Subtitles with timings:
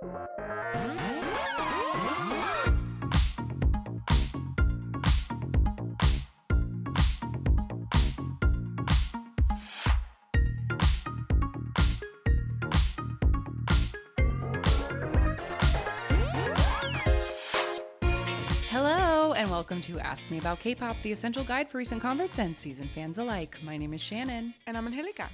[0.00, 0.28] Hello,
[19.32, 22.88] and welcome to Ask Me About K-pop, the essential guide for recent converts and season
[22.94, 23.58] fans alike.
[23.64, 25.28] My name is Shannon, And I'm Angelica.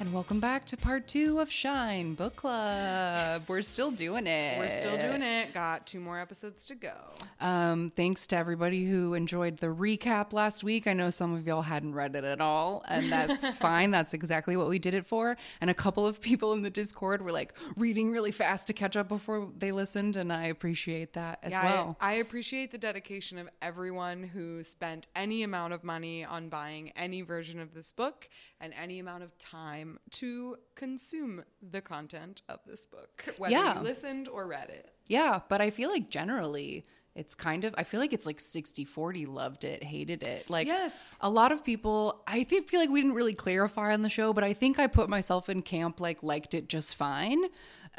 [0.00, 3.42] And welcome back to part two of Shine Book Club.
[3.46, 4.58] We're still doing it.
[4.58, 5.52] We're still doing it.
[5.52, 6.94] Got two more episodes to go.
[7.38, 10.86] Um, thanks to everybody who enjoyed the recap last week.
[10.86, 13.90] I know some of y'all hadn't read it at all, and that's fine.
[13.90, 15.36] That's exactly what we did it for.
[15.60, 18.96] And a couple of people in the Discord were like reading really fast to catch
[18.96, 21.96] up before they listened, and I appreciate that as Yeah, well.
[22.00, 26.90] I, I appreciate the dedication of everyone who spent any amount of money on buying
[26.96, 28.30] any version of this book
[28.62, 33.78] and any amount of time to consume the content of this book, whether Yeah.
[33.78, 34.90] you listened or read it.
[35.06, 36.84] Yeah, but I feel like generally
[37.16, 40.48] it's kind of I feel like it's like 60-40 loved it, hated it.
[40.48, 41.16] Like Yes.
[41.20, 44.32] a lot of people I think feel like we didn't really clarify on the show,
[44.32, 47.44] but I think I put myself in camp like liked it just fine.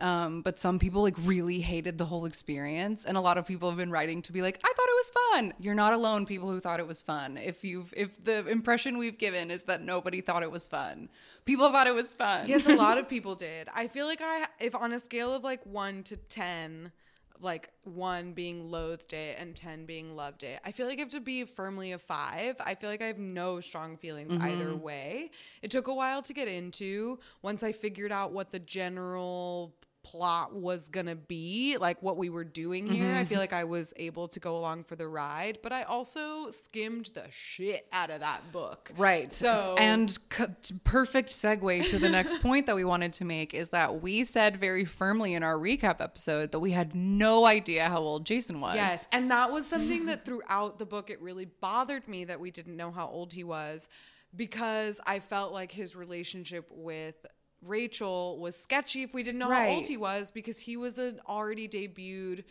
[0.02, 3.69] Um, but some people like really hated the whole experience and a lot of people
[3.69, 5.53] have been writing to be like I thought it was fun.
[5.59, 7.38] You're not alone people who thought it was fun.
[7.38, 11.09] If you've if the impression we've given is that nobody thought it was fun.
[11.45, 12.47] People thought it was fun.
[12.47, 13.69] Yes, a lot of people did.
[13.73, 16.91] I feel like I, if on a scale of like one to 10,
[17.39, 21.09] like one being loathed it and 10 being loved it, I feel like I have
[21.09, 22.55] to be firmly a five.
[22.59, 25.31] I feel like I have no strong feelings either way.
[25.61, 27.19] It took a while to get into.
[27.41, 32.44] Once I figured out what the general plot was gonna be like what we were
[32.44, 33.41] doing here i feel mm-hmm.
[33.41, 37.25] like i was able to go along for the ride but i also skimmed the
[37.30, 39.31] shit out of that book Right.
[39.31, 43.69] So- and c- perfect segue to the next point that we wanted to make is
[43.69, 47.99] that we said very firmly in our recap episode that we had no idea how
[47.99, 48.75] old Jason was.
[48.75, 49.07] Yes.
[49.11, 52.77] And that was something that throughout the book, it really bothered me that we didn't
[52.77, 53.88] know how old he was
[54.35, 57.16] because I felt like his relationship with
[57.61, 61.19] Rachel was sketchy if we didn't know how old he was because he was an
[61.27, 62.44] already debuted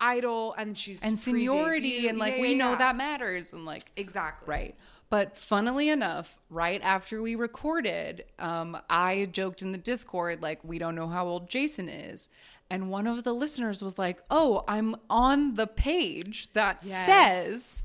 [0.00, 2.76] idol and she's And seniority and like Yeah, we yeah, know yeah.
[2.78, 4.76] that matters and like exactly Right.
[5.10, 10.78] But funnily enough, right after we recorded, um, I joked in the Discord, like, we
[10.78, 12.28] don't know how old Jason is.
[12.70, 17.06] And one of the listeners was like, oh, I'm on the page that Yes.
[17.06, 17.82] says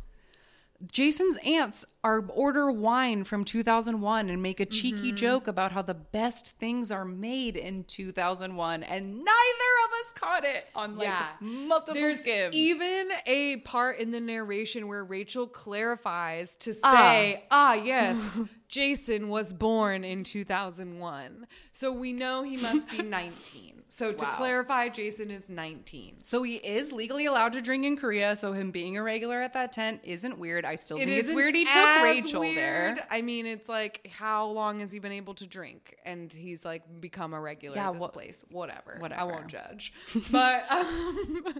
[0.91, 5.15] Jason's aunts are order wine from 2001 and make a cheeky Mm-hmm.
[5.15, 8.83] joke about how the best things are made in 2001.
[8.83, 11.25] And neither us caught it on like Yeah.
[11.39, 12.55] multiple There's skims.
[12.55, 16.95] even a part in the narration where Rachel clarifies to Ah.
[16.95, 18.17] say, ah, yes,
[18.67, 21.47] Jason was born in 2001.
[21.71, 23.83] So we know he must be 19.
[23.89, 24.31] So to Wow.
[24.37, 26.15] clarify, Jason is 19.
[26.23, 28.35] So he is legally allowed to drink in Korea.
[28.35, 30.65] So him being a regular at that tent isn't weird.
[30.65, 32.57] I still think it's weird he took Rachel weird.
[32.97, 33.07] there.
[33.11, 35.95] I mean, it's like how long has he been able to drink?
[36.05, 38.43] And he's like become a regular Yeah, at this wha- place.
[38.49, 38.95] Whatever.
[38.97, 39.21] Whatever.
[39.21, 39.82] I won't judge.
[40.31, 41.55] But um,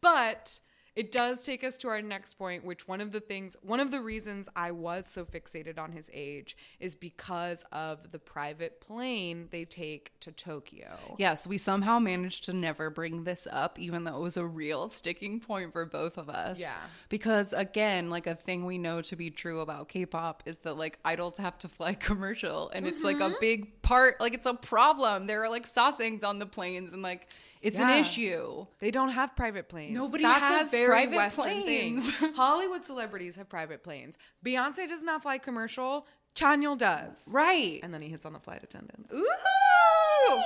[0.00, 0.58] but
[0.96, 3.90] it does take us to our next point, which one of the things, one of
[3.90, 9.48] the reasons I was so fixated on his age is because of the private plane
[9.50, 11.16] they take to Tokyo.
[11.18, 14.88] Yes, we somehow managed to never bring this up, even though it was a real
[14.88, 16.60] sticking point for both of us.
[16.60, 16.74] Yeah.
[17.08, 20.74] Because again, like a thing we know to be true about K pop is that
[20.74, 23.34] like idols have to fly commercial and it's like Mm-hmm.
[23.34, 25.26] a big part, like it's a problem.
[25.26, 27.32] There are like sasaengs on the planes and like
[27.64, 27.90] it's Yeah.
[27.90, 28.66] an issue.
[28.78, 29.94] They don't have private planes.
[29.96, 32.10] Nobody That's has a very private Western planes.
[32.16, 32.34] thing.
[32.36, 34.16] Hollywood celebrities have private planes.
[34.44, 36.06] Beyonce does not fly commercial.
[36.36, 37.22] Chanyeol does.
[37.30, 37.80] Right.
[37.82, 39.12] And then he hits on the flight attendants.
[39.12, 39.22] Ooh!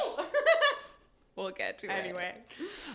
[1.39, 1.93] we'll get to it.
[1.93, 2.35] Anyway.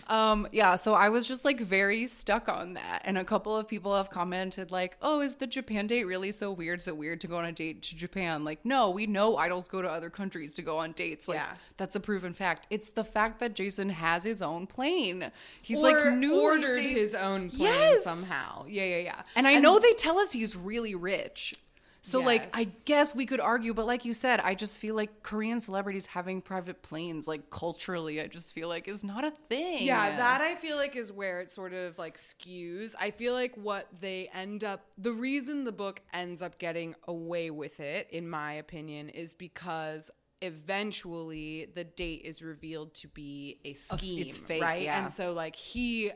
[0.08, 3.02] Um, yeah, so I was just like very stuck on that.
[3.04, 6.52] And a couple of people have commented, like, oh, is the Japan date really so
[6.52, 6.80] weird?
[6.80, 8.44] Is it weird to go on a date to Japan?
[8.44, 11.26] Like, no, we know idols go to other countries to go on dates.
[11.26, 11.54] Like, Yeah.
[11.78, 12.66] that's a proven fact.
[12.70, 15.32] It's the fact that Jason has his own plane.
[15.62, 18.04] He's or like newly ordered date- his own plane Yes.
[18.04, 18.66] somehow.
[18.68, 19.22] Yeah, yeah, yeah.
[19.36, 21.54] And I know they tell us he's really rich.
[22.04, 25.22] So like I guess we could argue, but like you said, I just feel like
[25.22, 29.84] Korean celebrities having private planes, like culturally, I just feel like is not a thing.
[29.84, 32.94] Yeah, that I feel like is where it sort of like skews.
[33.00, 37.50] I feel like what they end up, the reason the book ends up getting away
[37.50, 40.10] with it, in my opinion, is because
[40.42, 44.82] eventually the date is revealed to be a scheme, it's fake, right?
[44.82, 45.02] yeah.
[45.02, 46.12] And so like he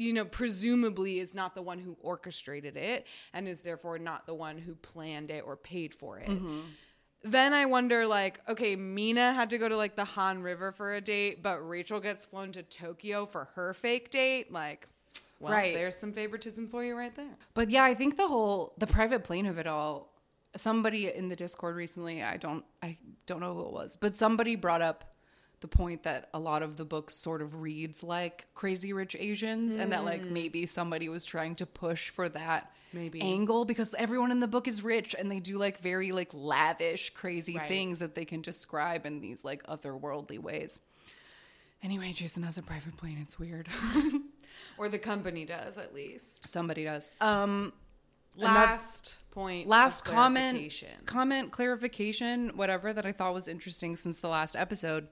[0.00, 4.34] you know, presumably is not the one who orchestrated it and is therefore not the
[4.34, 6.28] one who planned it or paid for it.
[6.28, 6.60] Mm-hmm.
[7.22, 10.94] then I wonder, like, okay, Mina had to go to like the Han River for
[10.94, 14.50] a date, but Rachel gets flown to Tokyo for her fake date.
[14.50, 14.88] Like,
[15.38, 15.74] well, Right.
[15.74, 17.36] there's some favoritism for you right there.
[17.54, 20.08] But yeah, I think the whole the private plane of it all.
[20.56, 24.56] Somebody in the Discord recently, I don't I don't know who it was, but somebody
[24.56, 25.14] brought up
[25.60, 29.76] the point that a lot of the book sort of reads like Crazy Rich Asians,
[29.76, 33.20] and that like maybe somebody was trying to push for that Maybe.
[33.20, 37.10] angle because everyone in the book is rich and they do like very like lavish,
[37.10, 37.68] crazy Right.
[37.68, 40.80] things that they can describe in these like otherworldly ways.
[41.82, 43.18] Anyway, Jason has a private plane.
[43.20, 43.68] It's weird.
[44.76, 46.48] Or the company does, at least.
[46.48, 47.10] Somebody does.
[47.20, 47.72] Um,
[48.36, 49.66] Last point.
[49.66, 55.08] last comment comment clarification whatever that i thought was interesting since the last episode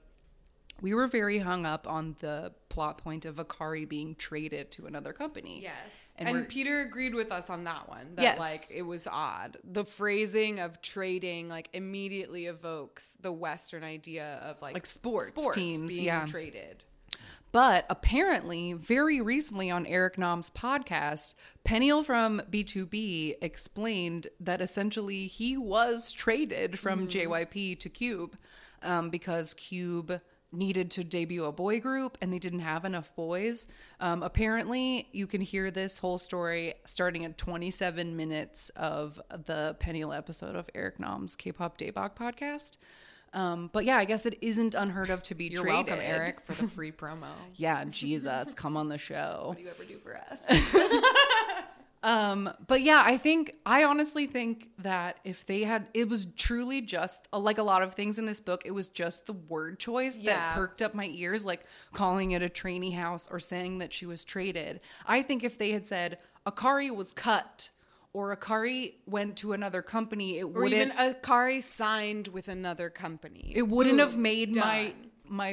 [0.81, 5.11] we were very hung up on the plot point of akari being traded to another
[5.13, 6.13] company Yes.
[6.17, 8.15] And And, Peter agreed with us on that one.
[8.15, 8.39] That Yes.
[8.39, 9.57] like it was odd.
[9.63, 15.91] The phrasing of trading like immediately evokes the Western idea of like, Like sports teams,
[15.91, 16.25] being yeah.
[16.25, 16.83] traded.
[17.51, 21.33] but apparently very recently on eric nam's podcast
[21.63, 28.37] peniel from BTOB explained that essentially he was traded from jyp to cube
[28.83, 33.67] um, because cube needed to debut a boy group and they didn't have enough boys
[33.99, 40.11] um, apparently you can hear this whole story starting at 27 minutes of the peniel
[40.11, 42.77] episode of eric nam's k-pop Daebak podcast
[43.33, 46.41] um, but yeah i guess it isn't unheard of to be You're traded welcome, Eric,
[46.41, 47.27] for the free promo.
[47.55, 49.43] yeah, Jesus, come on the show.
[49.49, 51.63] What do you ever do for us?
[52.01, 56.79] Um, but yeah, I think I honestly think that if they had, it was truly
[56.81, 58.63] just uh, like a lot of things in this book.
[58.65, 60.33] It was just the word choice Yeah.
[60.35, 64.05] that perked up my ears, like calling it a trainee house or saying that she
[64.05, 64.79] was traded.
[65.05, 67.69] I think if they had said Akari was cut
[68.13, 70.73] or Akari went to another company, it or wouldn't.
[70.73, 73.51] even Akari signed with another company.
[73.53, 74.65] it wouldn't Boom, have made done.
[74.65, 74.93] my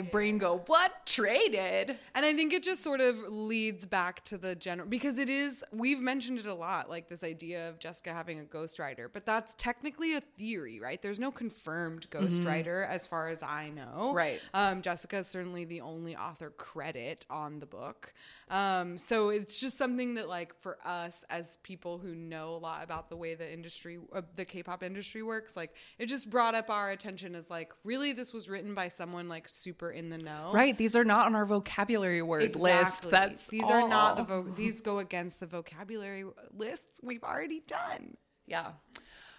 [0.00, 1.96] brain go what traded.
[2.14, 5.62] And I think it just sort of leads back to the general because it is
[5.73, 9.55] we've mentioned it a lot, like this idea of Jessica having a ghostwriter, but that's
[9.58, 11.00] technically a theory, right?
[11.00, 14.12] There's no confirmed ghostwriter as far as I know.
[14.14, 14.40] Right.
[14.55, 18.12] Um, Jessica is certainly the only author credit on the book.
[18.49, 22.84] Um, so it's just something that, like, for us as people who know a lot
[22.84, 26.70] about the way the industry, uh, the K-pop industry works, like, it just brought up
[26.70, 30.50] our attention as like, really, this was written by someone like super in the know,
[30.54, 33.04] Right, these are not on our vocabulary word list.
[33.04, 33.10] Exactly.
[33.10, 34.42] That's these are not the all.
[34.44, 36.24] vo- these go against the vocabulary
[36.56, 38.16] lists we've already done.
[38.46, 38.72] Yeah.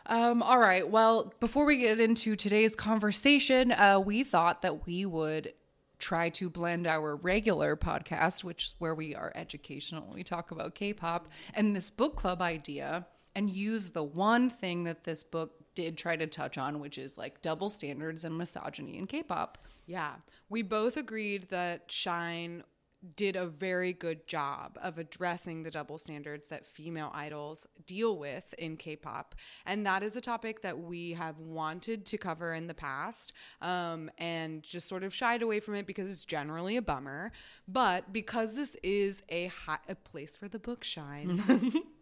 [0.06, 0.88] Um, all right.
[0.88, 5.54] Well, before we get into today's conversation, uh, we thought that we would
[6.00, 10.76] try to blend our regular podcast, which is where we are educational, we talk about
[10.76, 15.98] K-pop, and this book club idea, and use the one thing that this book did
[15.98, 19.58] try to touch on, which is like double standards and misogyny in K-pop.
[19.88, 20.16] Yeah,
[20.50, 22.64] we both agreed that Shine
[23.16, 28.54] did a very good job of addressing the double standards that female idols deal with
[28.58, 29.36] in K-pop,
[29.66, 34.10] and that is a topic that we have wanted to cover in the past, um,
[34.18, 37.32] and just sort of shied away from it because it's generally a bummer.
[37.68, 39.52] But because this is a
[39.88, 41.42] a place where the book shines.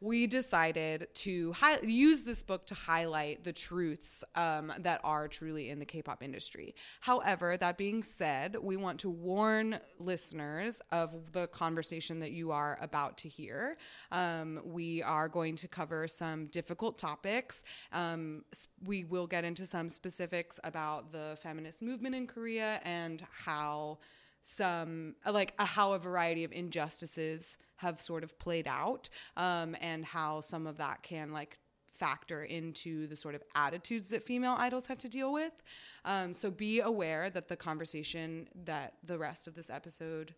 [0.00, 5.70] we decided to hi- use this book to highlight the truths um, that are truly
[5.70, 6.74] in the K-pop industry.
[7.00, 12.78] However, that being said, we want to warn listeners of the conversation that you are
[12.80, 13.76] about to hear.
[14.12, 17.64] Um, we are going to cover some difficult topics.
[17.92, 18.44] Um,
[18.84, 23.98] we will get into some specifics about the feminist movement in Korea and how
[24.48, 30.04] some like uh, how a variety of injustices have sort of played out um, and
[30.04, 31.58] how some of that can like
[31.98, 35.52] factor into the sort of attitudes that female idols have to deal with
[36.04, 40.32] um, so be aware that the conversation that the rest of this episode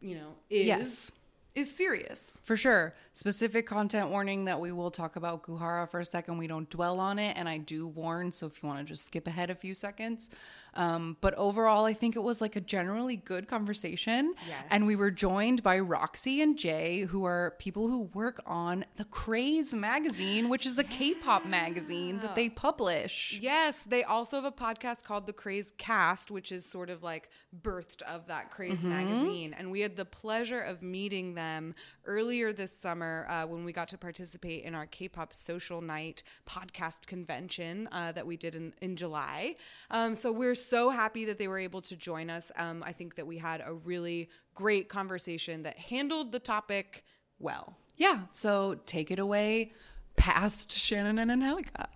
[0.00, 1.12] you know is Yes.
[1.54, 2.94] is serious For sure.
[3.12, 6.36] Specific content warning that we will talk about Goo Hara for a second.
[6.36, 8.32] We don't dwell on it, and I do warn.
[8.32, 10.30] So if you want to just skip ahead a few seconds.
[10.74, 14.34] Um, but overall, I think it was like a generally good conversation.
[14.48, 14.64] Yes.
[14.70, 19.04] And we were joined by Roxy and Jay, who are people who work on the
[19.04, 23.38] Craze magazine, which is a K pop magazine that they publish.
[23.40, 27.28] Yes, they also have a podcast called The Craze Cast, which is sort of like
[27.62, 29.54] birthed of that Craze magazine.
[29.56, 33.88] And we had the pleasure of meeting them earlier this summer uh, when we got
[33.88, 38.96] to participate in our K-pop social night podcast convention uh, that we did in, in
[38.96, 39.56] July.
[39.90, 42.50] Um, so we're so happy that they were able to join us.
[42.56, 47.04] Um, I think that we had a really great conversation that handled the topic
[47.38, 47.76] well.
[47.96, 48.20] Yeah.
[48.30, 49.72] So take it away
[50.16, 51.88] past Shannon and Angelica.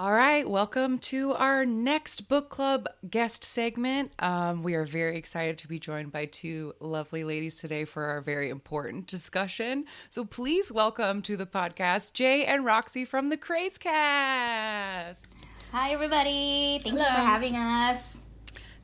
[0.00, 4.12] All right, welcome to our next book club guest segment.
[4.18, 8.22] Um, we are very excited to be joined by two lovely ladies today for our
[8.22, 9.84] very important discussion.
[10.08, 15.36] So please welcome to the podcast Jay and Roxy from the Craze Cast.
[15.70, 16.80] Hi, everybody.
[16.82, 18.22] Thank you for having us.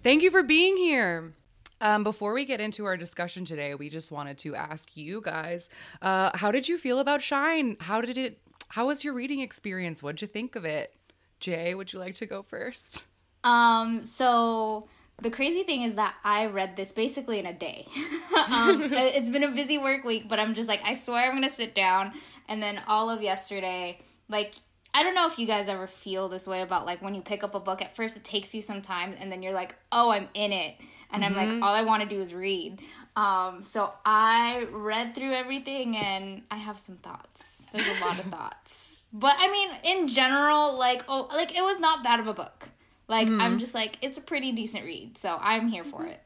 [0.03, 1.33] Thank you for being here.
[1.81, 5.71] Um, before we get into our discussion today, we just wanted to ask you guys,
[6.03, 7.79] uh, how did you feel about Shine?
[7.81, 8.39] How did it?
[8.69, 10.03] How was your reading experience?
[10.03, 10.93] What'd you think of it?
[11.41, 13.05] Jay, would you like to go first?
[13.45, 14.89] Um, so
[15.23, 17.87] the crazy thing is that I read this basically in a day.
[18.51, 21.49] um, it's been a busy work week, but I'm just like, I swear I'm gonna
[21.49, 22.13] sit down.
[22.49, 24.55] And then all of yesterday, like,
[24.93, 27.45] I don't know if you guys ever feel this way about like when you pick
[27.45, 27.83] up a book.
[27.83, 30.77] At first, it takes you some time, and then you're like, oh, I'm in it,
[31.13, 31.39] and mm-hmm.
[31.39, 32.81] I'm like, all I want to do is read.
[33.15, 37.63] Um, so I read through everything, and I have some thoughts.
[37.73, 41.81] There's a lot of thoughts, but I mean, in general, like, oh, like it was
[41.81, 42.69] not bad of a book.
[43.09, 43.41] Like, mm-hmm.
[43.41, 46.21] I'm just like, it's a pretty decent read, so I'm here for it.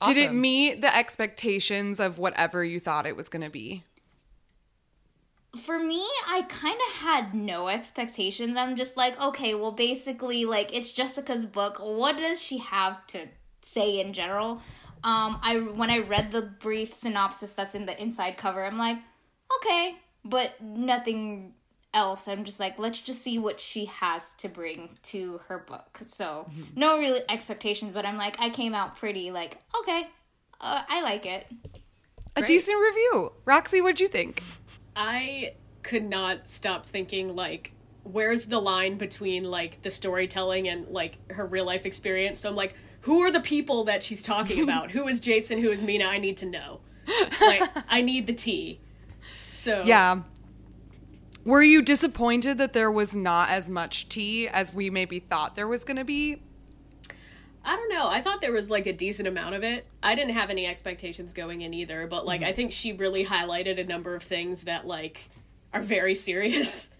[0.00, 0.14] Awesome.
[0.14, 3.82] Did it meet the expectations of whatever you thought it was going to be?
[5.56, 8.56] for me, I kind of had no expectations.
[8.56, 11.78] I'm just like, okay, well, basically, like it's Jessica's book.
[11.78, 13.28] What does she have to
[13.62, 14.60] say in general?
[15.04, 18.98] Um, I when I read the brief synopsis that's in the inside cover, I'm like,
[19.58, 21.54] okay, but nothing
[21.98, 22.28] else.
[22.28, 25.98] I'm just like, let's just see what she has to bring to her book.
[26.06, 26.62] So mm-hmm.
[26.78, 30.06] no really expectations, but I'm like, I came out pretty like, okay,
[30.60, 31.46] uh, I like it.
[32.36, 32.46] A Great.
[32.46, 33.32] decent review.
[33.44, 34.42] Roxy, what'd you think?
[34.94, 37.72] I could not stop thinking like
[38.04, 42.40] where's the line between like the storytelling and like her real life experience.
[42.40, 44.90] So I'm like, who are the people that she's talking about?
[44.92, 45.58] who is Jason?
[45.60, 46.04] Who is Mina?
[46.04, 46.80] I need to know.
[47.40, 48.80] Like, I need the tea.
[49.54, 50.20] So yeah.
[51.48, 55.66] Were you disappointed that there was not as much tea as we maybe thought there
[55.66, 56.42] was going to be?
[57.64, 58.06] I don't know.
[58.06, 59.86] I thought there was like a decent amount of it.
[60.02, 62.50] I didn't have any expectations going in either, but like mm-hmm.
[62.50, 65.20] I think she really highlighted a number of things that like
[65.72, 66.90] are very serious.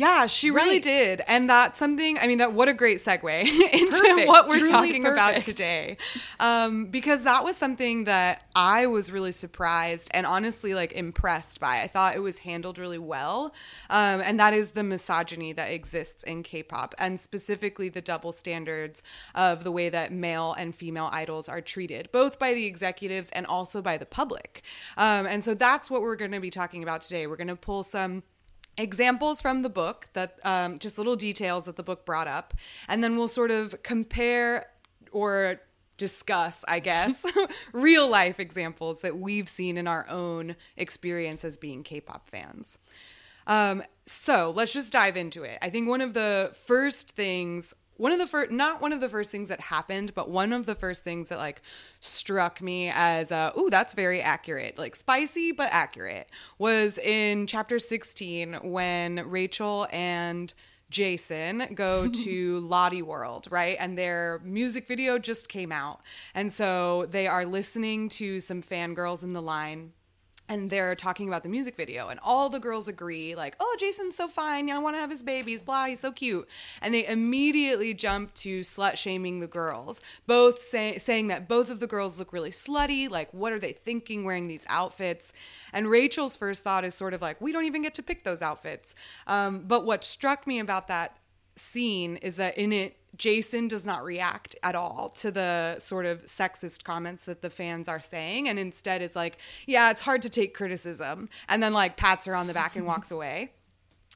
[0.00, 0.64] Yeah, she right.
[0.64, 1.20] really did.
[1.26, 3.42] And that's something, I mean, that what a great segue
[3.72, 4.28] into perfect.
[4.28, 5.36] what we're Truly talking perfect.
[5.36, 5.98] about today.
[6.38, 11.82] Um, because that was something that I was really surprised and honestly like impressed by.
[11.82, 13.52] I thought it was handled really well.
[13.90, 18.32] Um, and that is the misogyny that exists in K pop and specifically the double
[18.32, 19.02] standards
[19.34, 23.44] of the way that male and female idols are treated, both by the executives and
[23.44, 24.62] also by the public.
[24.96, 27.26] Um, and so that's what we're going to be talking about today.
[27.26, 28.22] We're going to pull some
[28.76, 32.54] examples from the book that um, just little details that the book brought up.
[32.88, 34.66] And then we'll sort of compare
[35.12, 35.60] or
[35.96, 37.26] discuss i guess
[37.74, 42.78] real life examples that we've seen in our own experience as being k-pop fans.
[43.46, 45.58] Um, so let's just dive into it.
[45.60, 49.08] I think one of the first things one of the first not one of the
[49.08, 51.60] first things that happened but one of the first things that like
[52.00, 56.28] struck me as uh oh that's very accurate like spicy but accurate
[56.58, 60.54] was in chapter 16 when rachel and
[60.88, 63.76] Jason go to Lotte World, right?
[63.78, 66.00] And their music video just came out.
[66.34, 69.92] And so they are listening to some fangirls in the line
[70.50, 74.16] and they're talking about the music video and all the girls agree like oh jason's
[74.16, 74.68] so fine.
[74.68, 75.62] I want to have his babies.
[75.62, 76.46] Blah he's so cute.
[76.82, 81.80] And they immediately jump to slut shaming the girls both say, saying that both of
[81.80, 85.32] the girls look really slutty like what are they thinking wearing these outfits?
[85.72, 88.42] And rachel's first thought is sort of like we don't even get to pick those
[88.42, 88.94] outfits.
[89.28, 91.16] Um, but what struck me about that
[91.56, 96.24] scene is that in it Jason does not react at all to the sort of
[96.24, 99.36] sexist comments that the fans are saying and instead is like,
[99.66, 102.86] yeah, it's hard to take criticism and then like pats her on the back and
[102.86, 103.52] walks away.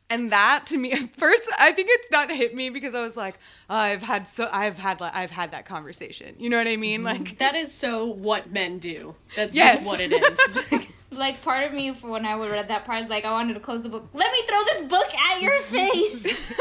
[0.09, 3.15] And that to me at first I think it that hit me because I was
[3.15, 3.35] like,
[3.69, 6.35] oh, I've had so I've had I've had that conversation.
[6.39, 7.05] You know what I mean?
[7.05, 9.15] Like mm, that is so what men do.
[9.37, 9.85] That's yes.
[9.85, 10.87] what it is.
[11.11, 13.61] like part of me when I would read that part is like I wanted to
[13.61, 14.09] close the book.
[14.15, 16.55] Let me throw this book at your face.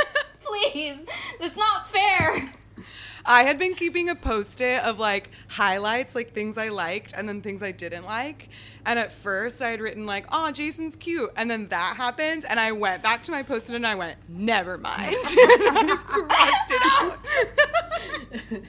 [0.53, 1.05] Please.
[1.39, 2.53] That's not fair.
[3.25, 7.27] I had been keeping a post it of like highlights, like things I liked and
[7.27, 8.49] then things I didn't like.
[8.85, 11.31] And at first I had written like, oh, Jason's cute.
[11.37, 12.45] And then that happened.
[12.47, 15.15] And I went back to my post it and I went, never mind.
[15.23, 17.19] crossed it out.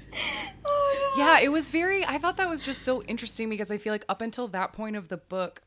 [0.67, 3.93] oh, yeah, it was very, I thought that was just so interesting because I feel
[3.93, 5.63] like up until that point of the book,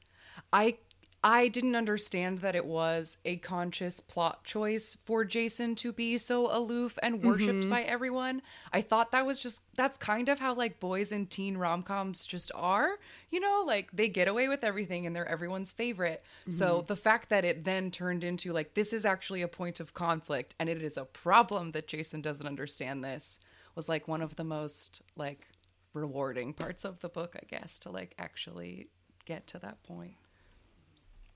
[0.54, 0.78] I
[1.24, 6.48] I didn't understand that it was a conscious plot choice for Jason to be so
[6.56, 7.70] aloof and worshiped Mm-hmm.
[7.72, 8.42] by everyone.
[8.72, 12.52] I thought that was just that's kind of how like boys in teen rom-coms just
[12.54, 13.00] are,
[13.32, 16.24] you know, like they get away with everything and they're everyone's favorite.
[16.50, 16.86] So Mm-hmm.
[16.86, 20.54] the fact that it then turned into like this is actually a point of conflict
[20.60, 23.40] and it is a problem that Jason doesn't understand this
[23.76, 25.48] was like one of the most like
[25.94, 28.90] rewarding parts of the book, I guess, to like actually
[29.26, 30.14] get to that point.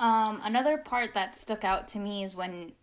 [0.01, 2.73] Um, another part that stuck out to me is when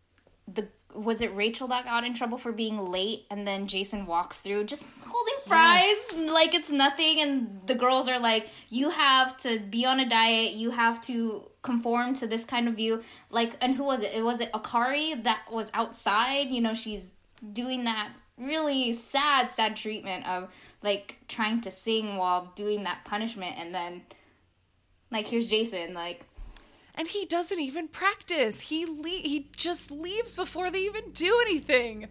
[0.46, 4.40] the was it Rachel that got in trouble for being late, and then Jason walks
[4.40, 9.58] through just holding fries like it's nothing, and the girls are like, "You have to
[9.58, 10.52] be on a diet.
[10.52, 14.12] You have to conform to this kind of view." Like, and who was it?
[14.14, 16.48] It was it Akari that was outside.
[16.48, 17.12] You know, she's
[17.52, 20.48] doing that really sad, sad treatment of
[20.82, 24.02] like trying to sing while doing that punishment, and then
[25.10, 26.24] like here's Jason like
[26.98, 28.60] And he doesn't even practice.
[28.62, 32.08] He le- he just leaves before they even do anything.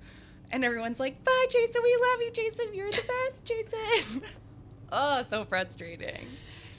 [0.50, 1.82] And everyone's like, "Bye, Jason.
[1.84, 2.74] We love you, Jason.
[2.74, 4.22] You're the best, Jason."
[4.94, 6.26] oh, so frustrating.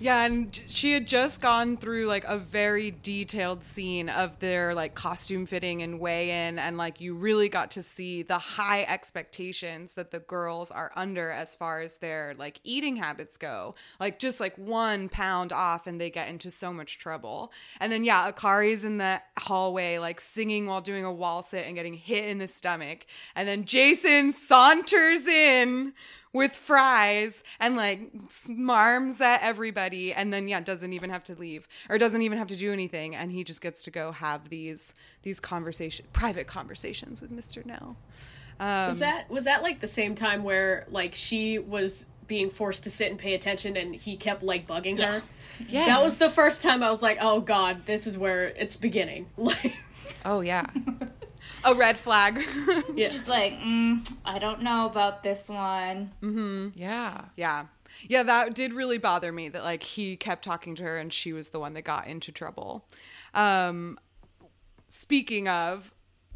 [0.00, 4.94] Yeah, and she had just gone through like a very detailed scene of their like
[4.94, 9.92] costume fitting and weigh in, and like you really got to see the high expectations
[9.94, 13.74] that the girls are under as far as their like eating habits go.
[13.98, 17.52] Like just like one pound off, and they get into so much trouble.
[17.80, 21.74] And then, yeah, Akari's in the hallway like singing while doing a wall sit and
[21.74, 23.04] getting hit in the stomach.
[23.34, 25.92] And then Jason saunters in
[26.32, 31.66] with fries and like smarms at everybody and then yeah doesn't even have to leave
[31.88, 34.92] or doesn't even have to do anything and he just gets to go have these
[35.22, 37.96] these conversation private conversations with mr no
[38.60, 42.84] um, Was that was that like the same time where like she was being forced
[42.84, 45.22] to sit and pay attention and he kept like bugging her?
[45.68, 45.88] Yes.
[45.88, 49.26] That was the first time I was like, "Oh god, this is where it's beginning."
[49.36, 49.76] Like
[50.24, 50.66] Oh yeah.
[51.64, 52.44] A red flag.
[52.94, 53.08] Yeah.
[53.10, 56.10] just like mm, i don't know about this one.
[56.74, 57.24] Yeah.
[57.36, 57.66] yeah.
[58.06, 61.32] Yeah that did really bother me that like he kept talking to her and she
[61.32, 62.86] was the one that got into trouble.
[63.34, 63.98] Um
[64.88, 65.92] speaking of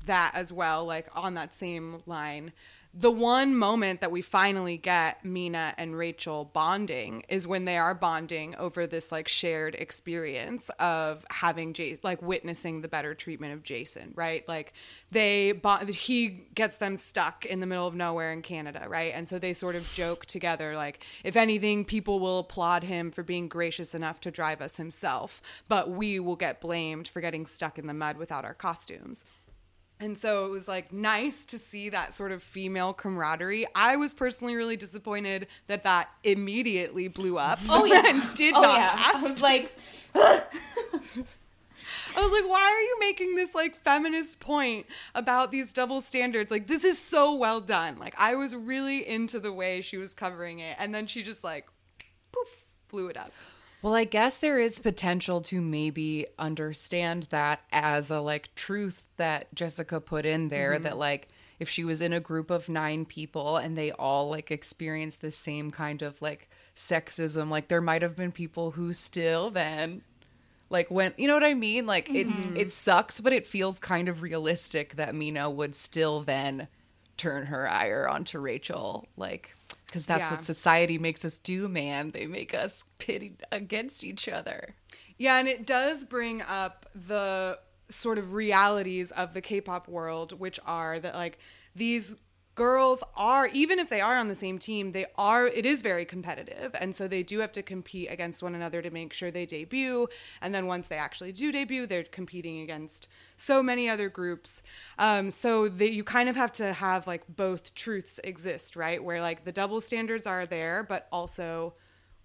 [0.06, 2.52] that as well, like on that same line,
[2.94, 7.94] the one moment that we finally get Mina and Rachel bonding is when they are
[7.94, 13.62] bonding over this like shared experience of having Jason, like witnessing the better treatment of
[13.62, 14.46] Jason, right?
[14.46, 14.74] Like
[15.10, 19.14] they, bond, he gets them stuck in the middle of nowhere in Canada, right?
[19.14, 23.22] And so they sort of joke together, like, if anything, people will applaud him for
[23.22, 27.78] being gracious enough to drive us himself, but we will get blamed for getting stuck
[27.78, 29.24] in the mud without our costumes.
[30.02, 33.68] And so it was like nice to see that sort of female camaraderie.
[33.72, 37.60] I was personally really disappointed that that immediately blew up.
[37.68, 38.02] Oh yeah.
[38.06, 39.12] and did oh not yeah.
[39.14, 39.72] I was like,
[40.14, 40.42] I
[42.20, 46.50] was like, why are you making this like feminist point about these double standards?
[46.50, 47.96] Like, this is so well done.
[48.00, 50.76] Like, I was really into the way she was covering it.
[50.80, 51.68] And then she just like,
[52.32, 53.30] poof, blew it up.
[53.82, 59.52] Well, I guess there is potential to maybe understand that as a like truth that
[59.54, 60.84] Jessica put in there mm-hmm.
[60.84, 64.52] that like if she was in a group of 9 people and they all like
[64.52, 69.50] experienced the same kind of like sexism, like there might have been people who still
[69.50, 70.02] then
[70.70, 71.84] like when you know what I mean?
[71.84, 72.56] Like it mm-hmm.
[72.56, 76.68] it sucks, but it feels kind of realistic that Mina would still then
[77.16, 79.54] turn her ire onto Rachel like
[79.92, 80.30] because that's Yeah.
[80.30, 82.12] what society makes us do, man.
[82.12, 84.74] They make us pit against each other.
[85.18, 87.58] Yeah, and it does bring up the
[87.90, 91.38] sort of realities of the K-pop world, which are that like
[91.76, 92.16] these
[92.54, 96.04] girls are even if they are on the same team they are it is very
[96.04, 96.74] competitive.
[96.78, 100.08] And so they do have to compete against one another to make sure they debut.
[100.40, 104.62] And then once they actually do debut they're competing against so many other groups.
[104.98, 109.02] Um, so that you kind of have to have like both truths exist right?
[109.02, 111.74] Where like the double standards are there but also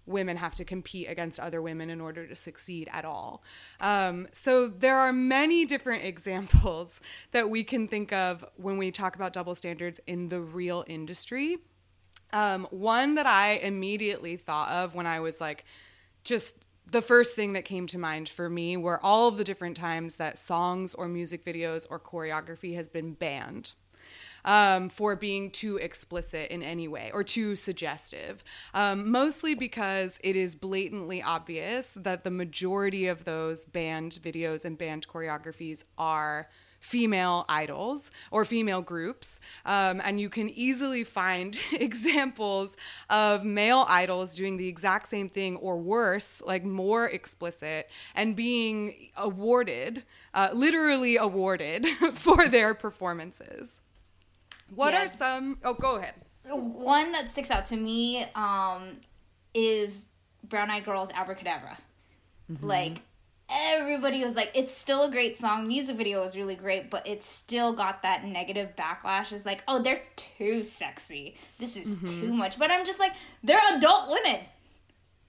[0.08, 3.42] women have to compete against other women in order to succeed at all.
[3.80, 7.00] Um, so there are many different examples
[7.32, 11.58] that we can think of when we talk about double standards in the real industry.
[12.32, 15.64] Um, one that I immediately thought of when I was like,
[16.24, 19.76] just the first thing that came to mind for me were all of the different
[19.76, 23.74] times that songs or music videos or choreography has been banned
[24.48, 28.42] um, for being too explicit in any way or too suggestive.
[28.72, 34.78] Um, mostly because it is blatantly obvious that the majority of those banned videos and
[34.78, 36.48] banned choreographies are
[36.80, 39.38] female idols or female groups.
[39.66, 42.74] Um, and you can easily find examples
[43.10, 49.10] of male idols doing the exact same thing or worse, like more explicit, and being
[49.14, 53.82] awarded, uh, literally awarded, for their performances.
[54.74, 55.04] What Yeah.
[55.04, 55.58] are some?
[55.64, 56.14] Oh, go ahead.
[56.44, 59.00] One that sticks out to me um,
[59.54, 60.08] is
[60.44, 61.76] Brown Eyed Girls Abracadabra.
[62.62, 63.02] Like,
[63.50, 65.68] everybody was like, it's still a great song.
[65.68, 69.32] Music video was really great, but it still got that negative backlash.
[69.32, 71.36] It's like, oh, they're too sexy.
[71.58, 72.58] This is too much.
[72.58, 74.40] But I'm just like, they're adult women.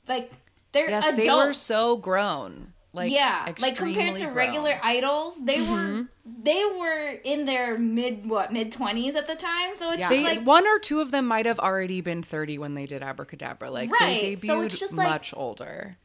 [0.08, 0.32] Like,
[0.72, 1.26] they're Yes, adults.
[1.26, 2.74] they were so grown.
[2.92, 5.98] Like yeah, like compared to extremely regular idols, they Mm-hmm.
[6.00, 6.08] were
[6.42, 9.76] they were in their mid what mid twenties at the time.
[9.76, 12.58] So it's They, just like one or two of them might have already been 30
[12.58, 13.70] when they did Abracadabra.
[13.70, 15.98] Like Right, they so debuted it's just like- much older.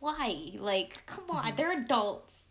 [0.00, 0.52] why?
[0.58, 1.46] Like, come Mm-hmm.
[1.48, 2.47] on, they're adults.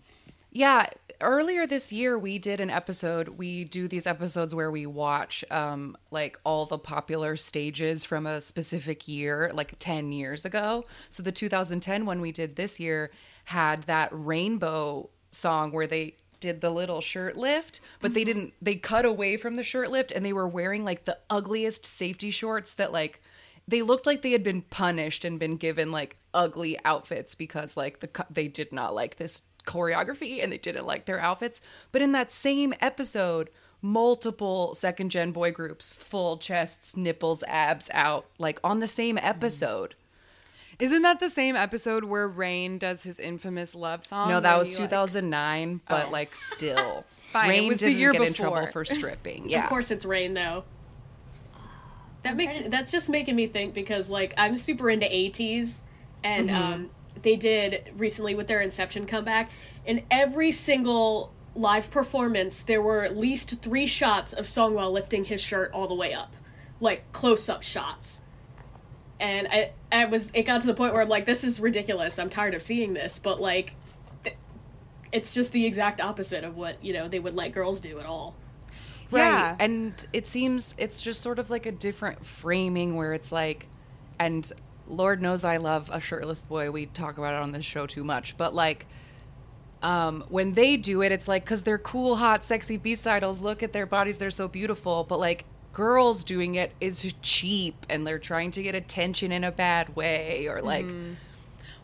[0.58, 0.88] Yeah,
[1.22, 3.28] earlier this year we did an episode.
[3.30, 8.41] We do these episodes where we watch um like all the popular stages from a
[8.41, 10.84] specific year, like 10 years ago.
[11.12, 13.12] So the 2010 one we did this year
[13.46, 18.78] had that rainbow song where they did the little shirt lift, but they didn't they
[18.78, 22.74] cut away from the shirt lift and they were wearing like the ugliest safety shorts
[22.74, 23.22] that like
[23.67, 28.00] they looked like they had been punished and been given like ugly outfits because like
[28.00, 31.62] the they did not like this choreography and they didn't like their outfits.
[31.91, 33.49] But in that same episode,
[33.82, 39.93] multiple second gen boy groups, full chests, nipples, abs out, like on the same episode.
[40.80, 44.30] Isn't that the same episode where Rain does his infamous love song?
[44.30, 47.03] No, that where was he, like- 2009, but like still.
[47.34, 48.49] Fine, it Rain was the didn't year get in before.
[48.51, 49.49] trouble for stripping.
[49.49, 49.63] Yeah.
[49.63, 50.63] Of course, it's rain though.
[52.23, 55.80] That makes that's just making me think because like I'm super into ATEEZ,
[56.23, 56.89] and um,
[57.23, 59.49] they did recently with their Inception comeback,
[59.86, 65.41] In every single live performance there were at least three shots of Seonghwa lifting his
[65.41, 66.36] shirt all the way up,
[66.80, 68.21] like close up shots.
[69.19, 72.19] And I, I was, it got to the point where I'm like, this is ridiculous.
[72.19, 73.73] I'm tired of seeing this, but like,
[74.23, 74.36] th-
[75.12, 78.06] it's just the exact opposite of what you know they would let girls do at
[78.06, 78.36] all.
[79.10, 79.21] Right.
[79.21, 79.56] Yeah.
[79.60, 83.67] And it seems it's just sort of like a different framing where it's like,
[84.19, 84.51] and
[84.88, 86.71] Lord knows I love a shirtless boy.
[86.71, 88.86] We talk about it on this show too much, but like,
[89.82, 93.41] um, when they do it, it's like because they're cool, hot, sexy beast idols.
[93.41, 95.04] Look at their bodies; they're so beautiful.
[95.04, 99.52] But like girls doing it is cheap, and they're trying to get attention in a
[99.52, 100.86] bad way, or like.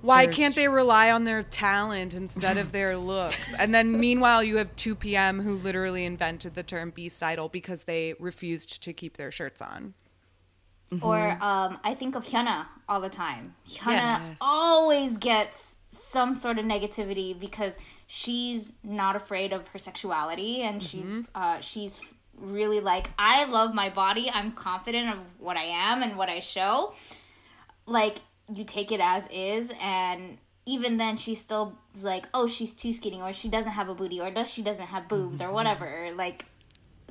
[0.01, 3.53] Why can't they rely on their talent instead of their looks?
[3.57, 8.13] And then meanwhile, you have 2PM who literally invented the term beast idol because they
[8.19, 9.93] refused to keep their shirts on.
[11.01, 13.55] Or um, I think of Hyuna all the time.
[13.67, 14.31] Hyuna Yes.
[14.41, 17.77] always gets some sort of negativity because
[18.07, 22.01] she's not afraid of her sexuality and she's uh, she's
[22.37, 24.29] really like I love my body.
[24.31, 26.93] I'm confident of what I am and what I show.
[27.85, 28.19] Like
[28.53, 33.21] you take it as is and even then she's still like oh she's too skinny
[33.21, 36.45] or she doesn't have a booty or does she doesn't have boobs or whatever like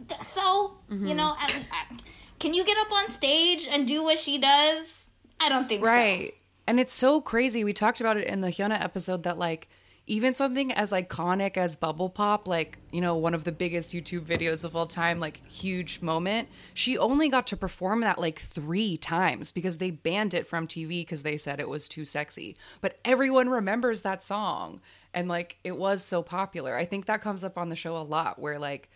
[0.09, 1.97] th- so you know I, I,
[2.43, 5.09] can you get up on stage and do what she does
[5.41, 6.35] i don't think so Right.
[6.67, 7.65] And it's so crazy.
[7.65, 9.69] We talked about it in the Hyuna episode that like
[10.07, 14.23] even something as iconic as Bubble Pop, like, you know, one of the biggest YouTube
[14.23, 18.97] videos of all time, like huge moment, she only got to perform that like three
[18.97, 22.57] times because they banned it from TV because they said it was too sexy.
[22.81, 24.81] But everyone remembers that song
[25.15, 26.77] and like it was so popular.
[26.77, 28.89] I think that comes up on the show a lot where like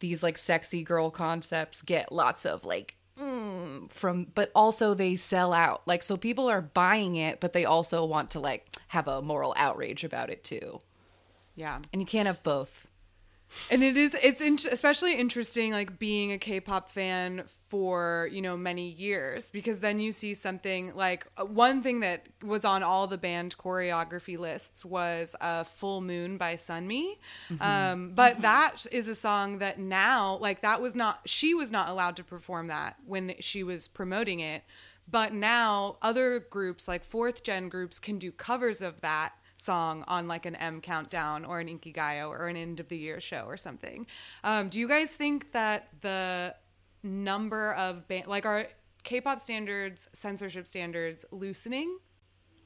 [0.00, 5.52] these like sexy girl concepts get lots of like mm, from but also they sell
[5.52, 5.86] out.
[5.86, 9.54] Like so people are buying it but they also want to like have a moral
[9.56, 10.80] outrage about it too.
[11.54, 11.80] Yeah.
[11.92, 12.87] and you can't have both
[13.70, 18.56] And it is it's in, especially interesting like being a K-pop fan for, you know,
[18.56, 23.18] many years because then you see something like one thing that was on all the
[23.18, 27.18] banned choreography lists was uh, Full Moon by Sunmi.
[27.60, 31.88] Um, but that is a song that now like that was not she was not
[31.88, 34.62] allowed to perform that when she was promoting it.
[35.10, 40.28] But now other groups like fourth gen groups can do covers of that song on
[40.28, 43.56] like an M countdown or an Inkigayo or an end of the year show or
[43.56, 44.06] something.
[44.44, 46.54] Um, do you guys think that the
[47.02, 48.66] number of ba- like our
[49.04, 51.98] K-pop standards, censorship standards loosening?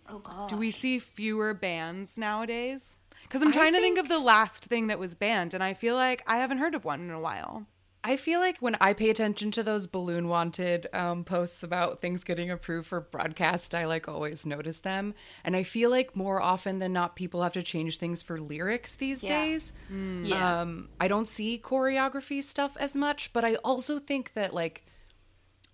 [0.08, 2.96] oh god Do we see fewer bands nowadays?
[3.22, 5.94] Because I'm trying to think of the last thing that was banned, and I feel
[5.94, 7.66] like I haven't heard of one in a while.
[8.04, 12.24] I feel like when I pay attention to those balloon wanted um, posts about things
[12.24, 15.14] getting approved for broadcast, I like always notice them.
[15.44, 18.96] And I feel like more often than not, people have to change things for lyrics
[18.96, 19.28] these Yeah.
[19.44, 19.72] days.
[20.24, 20.62] Yeah.
[20.62, 24.84] Um, I don't see choreography stuff as much, but I also think that like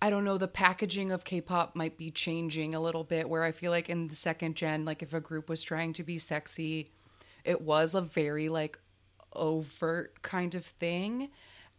[0.01, 3.51] I don't know, the packaging of K-pop might be changing a little bit where I
[3.51, 6.91] feel like in the second gen, like if a group was trying to be sexy,
[7.43, 8.79] it was a very like
[9.33, 11.29] overt kind of thing.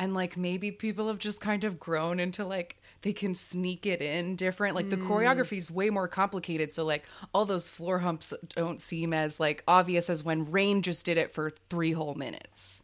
[0.01, 4.01] And like maybe people have just kind of grown into like they can sneak it
[4.01, 4.75] in different.
[4.75, 6.73] Like the choreography is way more complicated.
[6.73, 11.07] So like all those floor humps don't seem as like obvious as when Rain just
[11.07, 12.83] did it for three whole minutes.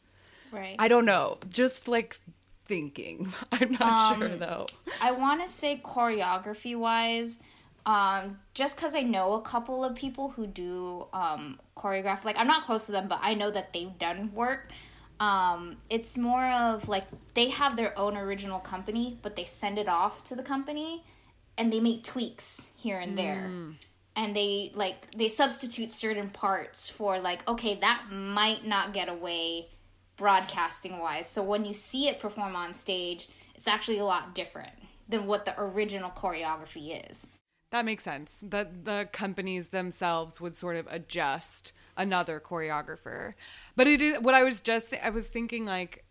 [0.53, 0.77] right.
[0.79, 1.39] I don't know.
[1.49, 2.21] Just like
[2.67, 3.33] thinking.
[3.53, 4.67] I'm not sure though.
[5.01, 7.39] I want to say choreography wise,
[7.87, 12.25] um, just because I know a couple of people who do um, choreograph.
[12.25, 14.71] Like, I'm not close to them, but I know that they've done work.
[15.19, 19.89] Um, it's more of like they have their own original company, but they send it
[19.89, 21.05] off to the company
[21.57, 23.51] and they make tweaks here and there.
[24.15, 29.69] And they like they substitute certain parts for like okay that might not get away
[30.17, 31.29] broadcasting wise.
[31.29, 34.73] So when you see it perform on stage, it's actually a lot different
[35.09, 37.29] than what the original choreography is.
[37.73, 38.41] That makes sense.
[38.43, 43.35] That the companies themselves would sort of adjust another choreographer.
[43.75, 46.05] But it is what I was just I was thinking like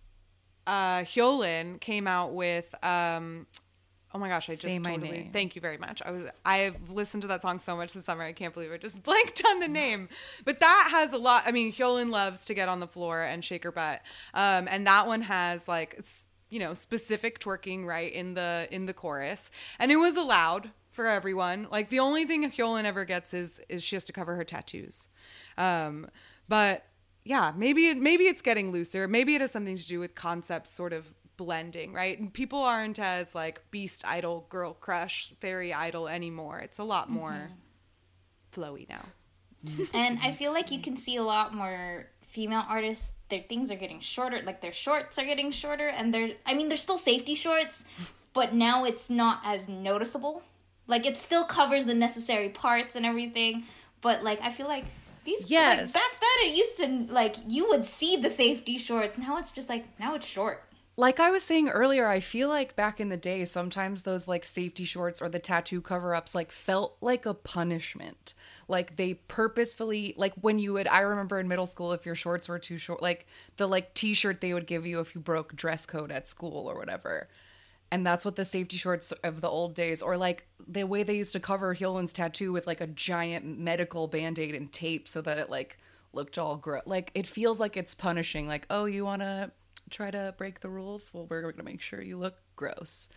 [0.68, 3.48] uh Hyolyn came out with um
[4.14, 5.32] oh my gosh, I just Say My totally Name.
[5.32, 6.02] thank you very much.
[6.04, 8.24] I was I've listened to that song so much this summer.
[8.24, 10.10] I can't believe I just blanked on the name.
[10.44, 13.44] But that has a lot I mean, Hyolyn loves to get on the floor and
[13.44, 14.02] shake her butt.
[14.34, 16.04] Um and that one has like
[16.50, 19.50] you know, specific twerking right in the in the chorus.
[19.80, 21.68] And it was allowed for everyone.
[21.70, 25.10] Like the only thing Hyolyn ever gets is is she has to cover her tattoos.
[25.58, 26.08] Um,
[26.48, 26.86] but
[27.24, 29.08] yeah, maybe it, maybe it's getting looser.
[29.08, 32.18] Maybe it has something to do with concepts sort of blending, right?
[32.18, 36.60] And people aren't as like beast idol, girl crush, fairy idol anymore.
[36.60, 37.50] It's a lot more
[38.54, 39.06] flowy now.
[39.94, 43.12] And I feel like you can see a lot more female artists.
[43.30, 46.70] Their things are getting shorter, like their shorts are getting shorter, and they're I mean
[46.70, 47.84] they're still safety shorts,
[48.34, 50.44] but now it's not as noticeable.
[50.88, 53.64] Like it still covers the necessary parts and everything,
[54.02, 54.86] but like I feel like
[55.24, 55.94] these Yes.
[55.94, 59.18] like, back then it used to like you would see the safety shorts.
[59.18, 60.64] Now it's just like now it's short.
[60.98, 64.46] Like I was saying earlier, I feel like back in the day, sometimes those like
[64.46, 68.34] safety shorts or the tattoo cover ups like felt like a punishment.
[68.70, 72.48] Like they purposefully, like when you would, I remember in middle school, if your shorts
[72.48, 75.54] were too short, like the like t shirt they would give you if you broke
[75.54, 77.28] dress code at school or whatever.
[77.92, 81.16] And that's what the safety shorts of the old days, or like the way they
[81.16, 85.22] used to cover Hyolyn's tattoo with like a giant medical band aid and tape so
[85.22, 85.78] that it like
[86.12, 86.84] looked all gross.
[86.86, 88.48] Like it feels like it's punishing.
[88.48, 89.52] Like, oh, you want to
[89.90, 91.14] try to break the rules?
[91.14, 93.08] Well, we're going to make sure you look gross.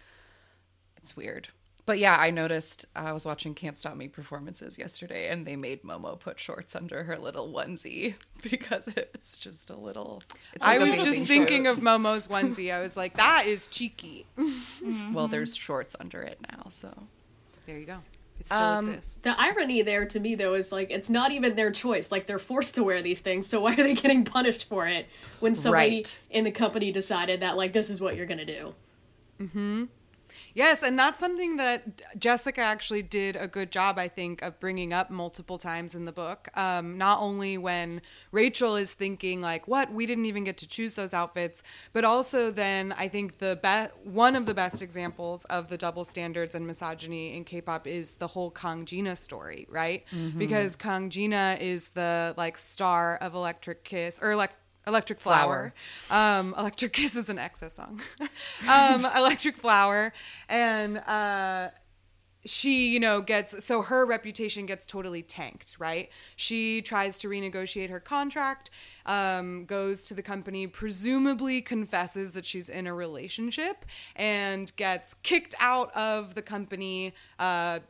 [0.98, 1.48] It's weird.
[1.88, 5.56] But yeah, I noticed uh, I was watching Can't Stop Me performances yesterday and they
[5.56, 10.22] made Momo put shorts under her little onesie because it's just a little.
[10.52, 11.78] It's I was amazing just thinking shorts.
[11.78, 12.70] of Momo's onesie.
[12.74, 14.26] I was like, that is cheeky.
[14.38, 15.14] Mm-hmm.
[15.14, 16.92] Well, there's shorts under it now, so.
[17.64, 18.00] There you go.
[18.38, 19.20] It still Um, exists.
[19.22, 22.12] The irony there to me though is like it's not even their choice.
[22.12, 25.06] Like they're forced to wear these things, so why are they getting punished for it
[25.40, 26.20] when somebody Right.
[26.28, 28.74] in the company decided that like this is what you're gonna do?
[29.40, 29.84] Mm-hmm.
[30.54, 34.92] Yes, and that's something that Jessica actually did a good job, I think, of bringing
[34.92, 36.48] up multiple times in the book.
[36.56, 39.92] Um, not only when Rachel is thinking like, "What?
[39.92, 44.08] We didn't even get to choose those outfits," but also then I think the be-
[44.10, 48.26] one of the best examples of the double standards and misogyny in K-pop is the
[48.28, 50.04] whole Kang Jina story, right?
[50.38, 54.56] Because Kang Jina is the like star of Electric Kiss or Elect-
[54.88, 55.74] Electric Flower.
[56.10, 58.00] Um, Electric Kiss is an EXO song.
[58.68, 60.12] um, Electric Flower.
[60.48, 61.68] And uh,
[62.44, 66.08] she, you know, gets so her reputation gets totally tanked, right?
[66.34, 68.70] She tries to renegotiate her contract,
[69.06, 73.84] um, goes to the company, presumably confesses that she's in a relationship,
[74.16, 77.12] and gets kicked out of the company.
[77.38, 77.80] Uh,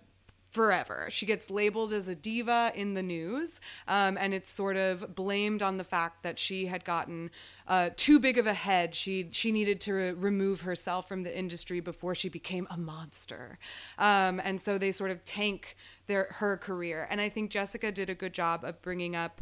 [0.50, 1.06] forever.
[1.10, 5.62] She gets labeled as a diva in the news, um, and it's sort of blamed
[5.62, 7.30] on the fact that she had gotten
[7.66, 8.94] uh, too big of a head.
[8.94, 13.58] She she needed to re- remove herself from the industry before she became a monster,
[13.98, 17.06] um, and so they sort of tank their her career.
[17.10, 19.40] And I think Jessica did a good job of bringing up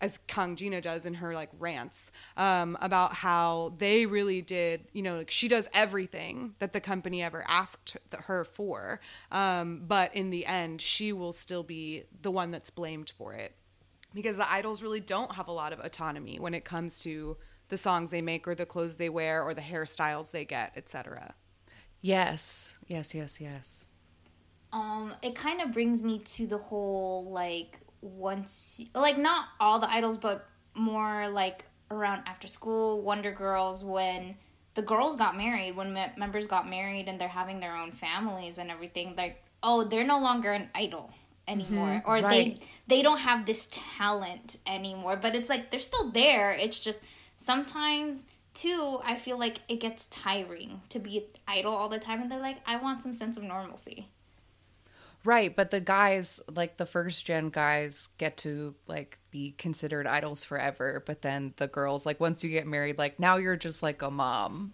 [0.00, 5.02] as Kang Jina does in her like rants um, about how they really did, you
[5.02, 9.00] know, like she does everything that the company ever asked her for,
[9.32, 13.54] um, but in the end, she will still be the one that's blamed for it
[14.14, 17.36] because the idols really don't have a lot of autonomy when it comes to
[17.68, 21.34] the songs they make or the clothes they wear or the hairstyles they get, etc.
[22.00, 22.78] Yes.
[22.86, 23.86] Yes, yes, yes.
[24.72, 29.90] um it kind of brings me to the whole like once like not all the
[29.90, 34.36] idols but more like around after school wonder girls when
[34.74, 38.58] the girls got married when me- members got married and they're having their own families
[38.58, 41.10] and everything like oh they're no longer an idol
[41.48, 41.88] anymore.
[41.88, 42.10] Mm-hmm.
[42.10, 42.28] Or Right.
[42.28, 42.60] they
[42.96, 45.16] they don't have this talent anymore.
[45.16, 46.52] But it's like they're still there.
[46.52, 47.02] It's just
[47.36, 52.30] sometimes too i feel like it gets tiring to be idol all the time and
[52.30, 54.08] they're like i want some sense of normalcy
[55.26, 60.44] Right, but the guys, like the first gen guys, get to like be considered idols
[60.44, 61.02] forever.
[61.04, 64.10] But then the girls, like once you get married, like now you're just like a
[64.10, 64.72] mom,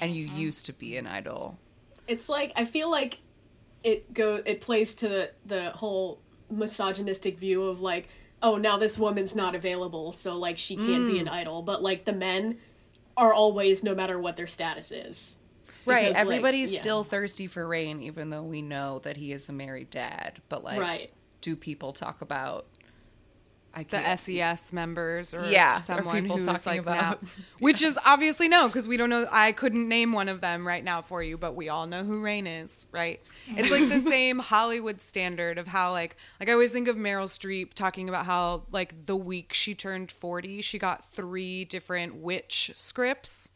[0.00, 0.36] and you mm-hmm.
[0.36, 1.60] used to be an idol.
[2.08, 3.20] It's like I feel like
[3.84, 6.18] it go it plays to the the whole
[6.50, 8.08] misogynistic view of like,
[8.42, 11.20] oh, now this woman's not available, so like she can't be mm.
[11.20, 11.62] an idol.
[11.62, 12.58] But like the men
[13.16, 15.37] are always, no matter what their status is.
[15.86, 16.80] Right, Because, like, everybody's yeah.
[16.80, 20.40] still thirsty for rain, even though we know that he is a married dad.
[20.48, 21.10] But like, Right.
[21.40, 22.66] do people talk about?
[23.74, 27.82] I The SES members or Yeah, are someone people who's talking like about- now, which
[27.82, 29.26] is obviously no because we don't know.
[29.30, 32.22] I couldn't name one of them right now for you, but we all know who
[32.22, 33.20] Rain is, right?
[33.46, 37.26] It's like the same Hollywood standard of how like like I always think of Meryl
[37.28, 42.72] Streep talking about how like the week she turned forty, she got three different witch
[42.74, 43.50] scripts.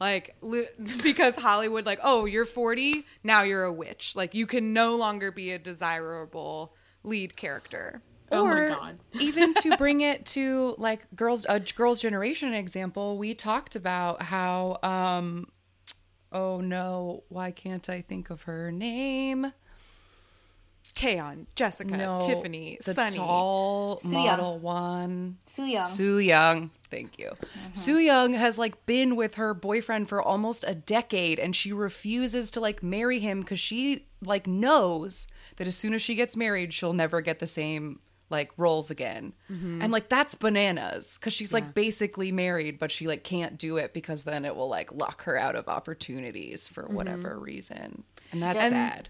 [0.00, 0.68] Like li-
[1.02, 5.30] because Hollywood like, "Oh, you're 40, now you're a witch." Like you can no longer
[5.30, 8.02] be a desirable lead character.
[8.30, 9.00] Oh my or God.
[9.20, 14.78] even to bring it to like girls a girls generation example we talked about how
[14.82, 15.46] um
[16.30, 19.50] oh no why can't i think of her name
[20.98, 23.16] Taeyeon, Jessica, no Tiffany, the Sunny.
[23.16, 24.26] tall Soo Young.
[24.26, 25.88] model one Soo Young.
[25.88, 26.70] Soo Young.
[26.90, 27.28] Thank you.
[27.28, 27.72] Uh-huh.
[27.72, 32.50] Soo Young has like been with her boyfriend for almost a decade and she refuses
[32.52, 36.72] to like marry him cuz she like knows that as soon as she gets married
[36.74, 39.32] she'll never get the same like roles again.
[39.50, 39.80] Mm-hmm.
[39.82, 43.92] And like that's bananas cuz she's like basically married but she like can't do it
[43.94, 46.94] because then it will like lock her out of opportunities for mm-hmm.
[46.94, 48.04] whatever reason.
[48.32, 49.08] And that's And- sad.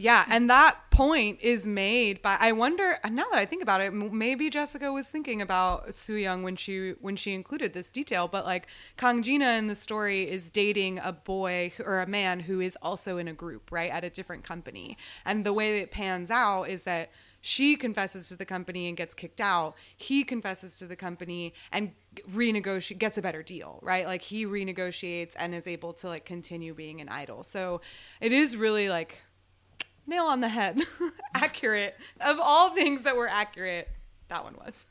[0.00, 2.38] Yeah, and that point is made by.
[2.40, 6.42] I wonder now that I think about it, maybe Jessica was thinking about Soo Young
[6.42, 8.26] when she when she included this detail.
[8.26, 12.60] But like Kang Jina in the story is dating a boy or a man who
[12.60, 14.96] is also in a group, right, at a different company.
[15.26, 17.10] And the way it pans out is that
[17.42, 19.74] she confesses to the company and gets kicked out.
[19.94, 21.92] He confesses to the company and
[22.32, 24.06] renegotiate gets a better deal, right?
[24.06, 27.42] Like he renegotiates and is able to like continue being an idol.
[27.42, 27.82] So
[28.22, 29.22] it is really like
[30.10, 30.78] nail on the head
[31.34, 33.88] accurate of all things that were accurate
[34.28, 34.84] that one was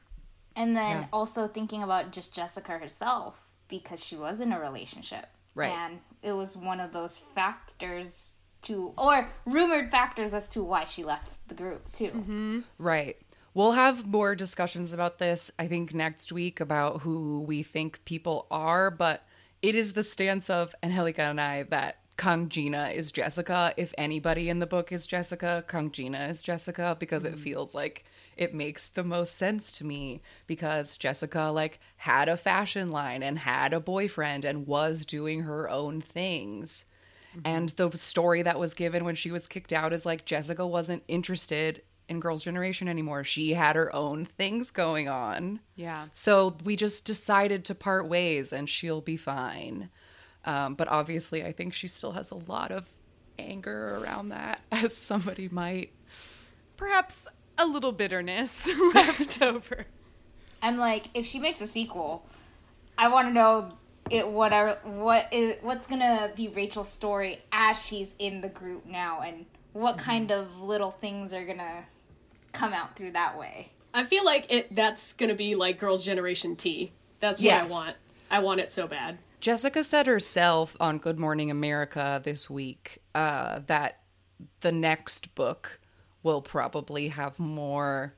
[0.56, 1.06] And then Yeah.
[1.14, 5.28] also thinking about just Jessica herself because she was in a relationship.
[5.56, 5.70] Right.
[5.72, 11.04] And it was one of those factors to, or rumored factors as to why she
[11.04, 12.12] left the group too.
[12.12, 12.60] Mm-hmm.
[12.78, 13.18] Right.
[13.54, 18.48] We'll have more discussions about this, I think, next week about who we think people
[18.52, 19.24] are, but
[19.62, 23.74] it is the stance of Angelica and I that Kang Jina is Jessica.
[23.78, 27.40] If anybody in the book is Jessica, Kang Jina is Jessica because it hmm.
[27.40, 28.04] feels like
[28.36, 33.40] it makes the most sense to me because Jessica like had a fashion line and
[33.40, 36.84] had a boyfriend and was doing her own things.
[37.32, 37.42] Mm-hmm.
[37.46, 41.04] And the story that was given when she was kicked out is like Jessica wasn't
[41.08, 43.24] interested in Girls' Generation anymore.
[43.24, 45.62] She had her own things going on.
[45.78, 49.90] yeah So we just decided to part ways and she'll be fine.
[50.50, 52.86] Um, but obviously, I think she still has a lot of
[53.38, 55.92] anger around that, as somebody might.
[56.78, 59.86] perhaps a little bitterness left over
[60.62, 62.26] I'm like, if she makes a sequel,
[62.98, 63.72] I want to know
[64.10, 64.28] it.
[64.28, 69.22] What are what is what's gonna be Rachel's story as she's in the group now,
[69.22, 71.86] and what kind of little things are gonna
[72.52, 73.72] come out through that way.
[73.94, 76.92] I feel like it that's gonna be like Girls' Generation T.
[77.22, 77.70] That's what Yes.
[77.70, 77.96] I want.
[78.32, 79.18] I want it so bad.
[79.39, 84.02] Jessica said herself on Good Morning America this week uh, that
[84.60, 85.80] the next book
[86.23, 88.15] will probably have more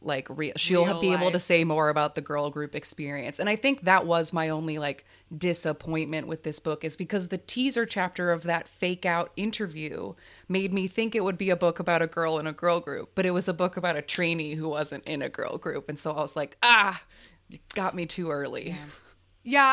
[0.00, 3.38] like real she'll Real be able to say more about the girl group experience.
[3.38, 5.06] And i think that was my only like
[5.36, 10.14] disappointment with this book is because the teaser chapter of that fake out interview
[10.46, 13.12] made me think it would be a book about a girl in a girl group
[13.14, 15.88] but it was a book about a trainee who wasn't in a girl group.
[15.88, 17.02] And so i was like ah
[17.48, 18.70] you got me too early.
[18.70, 18.76] Yeah,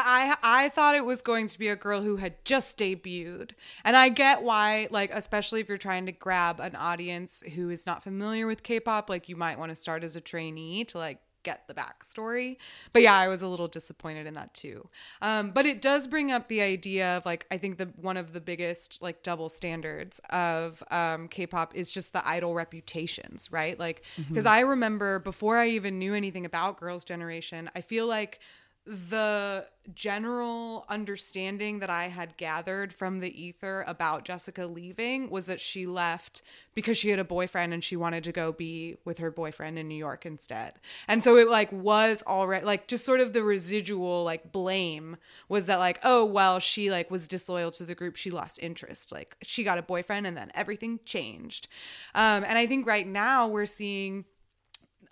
[0.05, 3.51] I I thought it was going to be a girl who had just debuted.
[3.83, 7.85] And I get why like especially if you're trying to grab an audience who is
[7.85, 11.19] not familiar with K-pop, like you might want to start as a trainee to like
[11.43, 12.57] get the backstory.
[12.93, 14.87] But yeah, I was a little disappointed in that too.
[15.21, 18.33] Um, but it does bring up the idea of like I think the one of
[18.33, 23.79] the biggest like double standards of um, K-pop is just the idol reputations, right?
[23.79, 28.39] Like because I remember before I even knew anything about Girls' Generation, I feel like
[28.85, 35.61] the general understanding that I had gathered from the ether about Jessica leaving was that
[35.61, 36.41] she left
[36.73, 39.87] because she had a boyfriend and she wanted to go be with her boyfriend in
[39.87, 40.73] New York instead.
[41.07, 45.17] And so it like was already like just sort of the residual like blame
[45.47, 49.11] was that like oh well she like was disloyal to the group she lost interest
[49.11, 51.67] like she got a boyfriend and then everything changed.
[52.15, 54.25] Um and I think right now we're seeing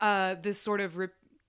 [0.01, 0.97] uh this sort of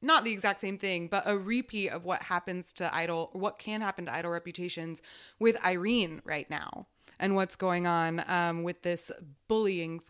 [0.02, 3.80] not the exact same thing, but a repeat of what happens to idol, what can
[3.80, 5.02] happen to idol reputations
[5.38, 6.86] with Irene right now,
[7.18, 9.10] and what's going on um, with this
[9.48, 10.00] bullying,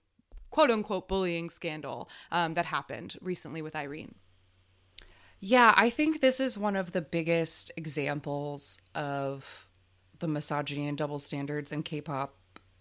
[0.50, 4.14] quote unquote, bullying scandal um, that happened recently with Irene.
[5.40, 9.66] Yeah, I think this is one of the biggest examples of
[10.18, 12.36] the misogyny and double standards in K pop.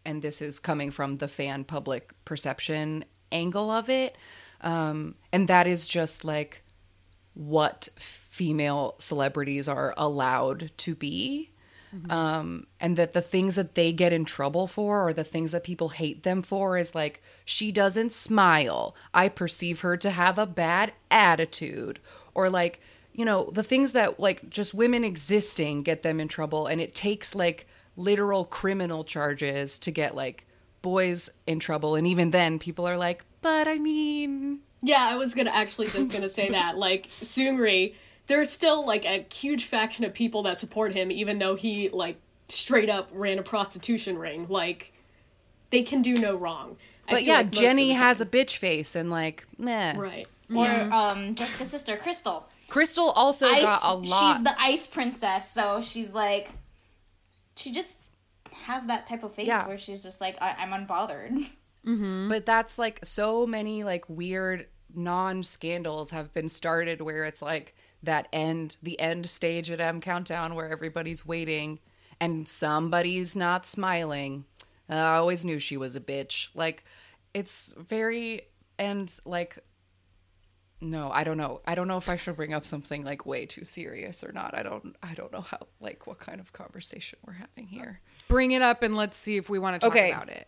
[0.06, 4.18] And this is coming from the fan public perception angle of it.
[4.62, 6.64] Um, and that is just like
[7.40, 11.52] what female celebrities are allowed to be.
[12.10, 15.64] Um, and that the things that they get in trouble for or the things that
[15.64, 18.94] people hate them for is like, she doesn't smile.
[19.14, 22.00] I perceive her to have a bad attitude.
[22.36, 22.82] Or like,
[23.14, 26.68] you know, the things that like just women existing get them in trouble.
[26.68, 27.66] And it takes like
[27.96, 30.46] literal criminal charges to get like
[30.82, 31.96] boys in trouble.
[31.96, 36.10] And even then, people are like, but I mean, Yeah, I was gonna actually just
[36.10, 36.78] gonna say that.
[36.78, 37.96] Like Seungri,
[38.28, 42.18] there's still like a huge faction of people that support him, even though he like
[42.48, 44.46] straight up ran a prostitution ring.
[44.50, 44.94] Like
[45.72, 46.78] they can do no wrong.
[47.08, 49.98] I but yeah, like Jennie the has a bitch face and like, meh.
[49.98, 50.28] right.
[50.54, 52.44] Or um, Jessica's sister, Krystal.
[52.70, 54.34] Krystal also Ice, got a lot.
[54.36, 56.50] She's the ice princess, so she's like,
[57.56, 58.00] she just
[58.66, 59.68] has that type of face Yeah.
[59.68, 61.50] where she's just like, I- I'm unbothered.
[61.84, 67.76] But that's like so many like weird non scandals have been started where it's like
[68.04, 71.80] that end, the end stage at M Countdown where everybody's waiting
[72.20, 74.46] and somebody's not smiling.
[74.90, 76.50] Uh, I always knew she was a bitch.
[76.54, 76.84] Like
[77.34, 78.42] it's very
[78.78, 79.58] and like
[80.82, 81.60] no, I don't know.
[81.66, 84.58] I don't know if I should bring up something like way too serious or not.
[84.58, 88.00] I don't I don't know how like what kind of conversation we're having here.
[88.28, 90.12] Bring it up and let's see if we want to talk Okay.
[90.12, 90.48] about it.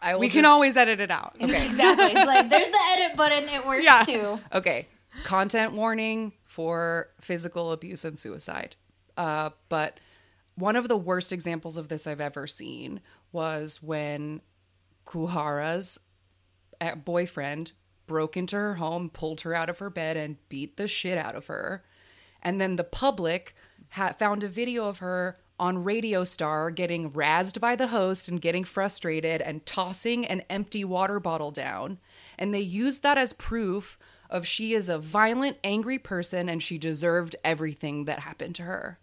[0.00, 1.36] I will We can just- always edit it out.
[1.40, 1.66] Okay.
[1.66, 2.06] exactly.
[2.12, 3.44] It's like, there's the edit button.
[3.48, 4.02] It works Yeah.
[4.02, 4.38] too.
[4.52, 4.86] Okay.
[5.24, 8.76] Content warning for physical abuse and suicide.
[9.16, 9.98] Uh, but
[10.54, 13.00] one of the worst examples of this I've ever seen
[13.32, 14.40] was when
[15.04, 15.98] Goo Hara's
[16.80, 17.72] uh, boyfriend
[18.06, 21.34] broke into her home, pulled her out of her bed, and beat the shit out
[21.34, 21.84] of her.
[22.42, 23.54] And then the public
[23.90, 28.40] ha- found a video of her on Radio Star getting razzed by the host and
[28.40, 31.98] getting frustrated and tossing an empty water bottle down.
[32.38, 33.98] And they used that as proof
[34.30, 38.98] of she is a violent, angry person and she deserved everything that happened to her.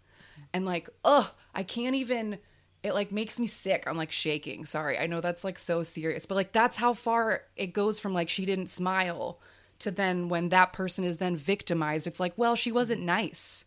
[0.52, 2.38] And like, ugh, I can't even.
[2.82, 3.84] It like makes me sick.
[3.86, 4.64] I'm like shaking.
[4.64, 4.96] Sorry.
[4.96, 8.28] I know that's like so serious, but like that's how far it goes from like
[8.28, 9.40] she didn't smile
[9.80, 13.64] to then when that person is then victimized, it's like, well, she wasn't nice.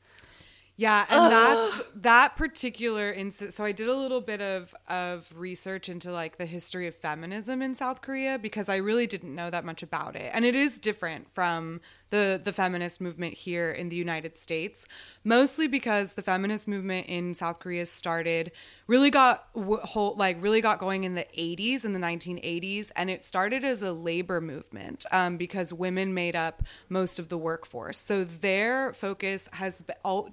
[0.79, 3.53] Yeah, and that's that particular instance.
[3.55, 7.61] So I did a little bit of of research into like the history of feminism
[7.61, 10.79] in South Korea because I really didn't know that much about it, and it is
[10.79, 14.85] different from the the feminist movement here in the United States.
[15.25, 18.53] Mostly because the feminist movement in South Korea started
[18.87, 23.25] really got whole, like really got going in the 80s in the 1980s, and it
[23.25, 27.97] started as a labor movement um, because women made up most of the workforce.
[27.97, 30.29] So their focus has been all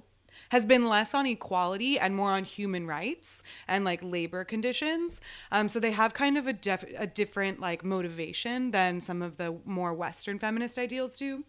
[0.51, 5.21] has been less on equality and more on human rights and like labor conditions.
[5.53, 9.37] Um, so they have kind of a, def- a different like motivation than some of
[9.37, 11.45] the more Western feminist ideals do.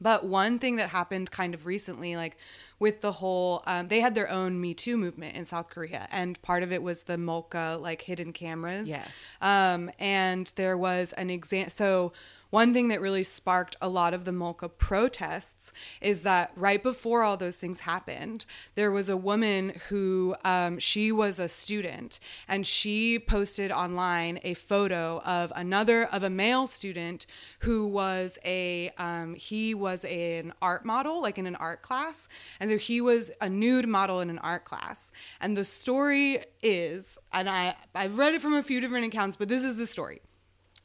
[0.00, 2.38] But one thing that happened kind of recently, like
[2.78, 6.40] with the whole, um, they had their own Me Too movement in South Korea, and
[6.40, 8.88] part of it was the Molka like hidden cameras.
[8.88, 9.36] Yes.
[9.42, 11.68] Um, and there was an exam.
[11.68, 12.14] So
[12.50, 17.22] one thing that really sparked a lot of the Molka protests is that right before
[17.22, 18.44] all those things happened,
[18.74, 24.54] there was a woman who um, she was a student and she posted online a
[24.54, 27.26] photo of another of a male student
[27.60, 32.28] who was a um, he was an art model like in an art class
[32.58, 35.12] and so he was a nude model in an art class.
[35.40, 39.48] And the story is and I I've read it from a few different accounts but
[39.48, 40.20] this is the story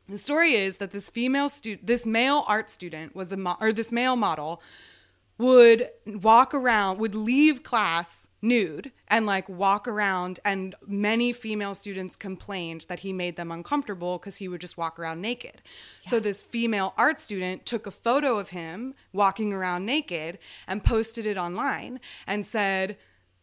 [0.08, 3.74] The story is that this female student, this male art student was a mo- or
[3.74, 4.62] this male model
[5.38, 12.16] would walk around, would leave class nude and like walk around and many female students
[12.16, 15.62] complained that he made them uncomfortable because he would just walk around naked.
[16.06, 20.38] So this female art student took a photo of him walking around naked
[20.68, 22.98] and posted it online and said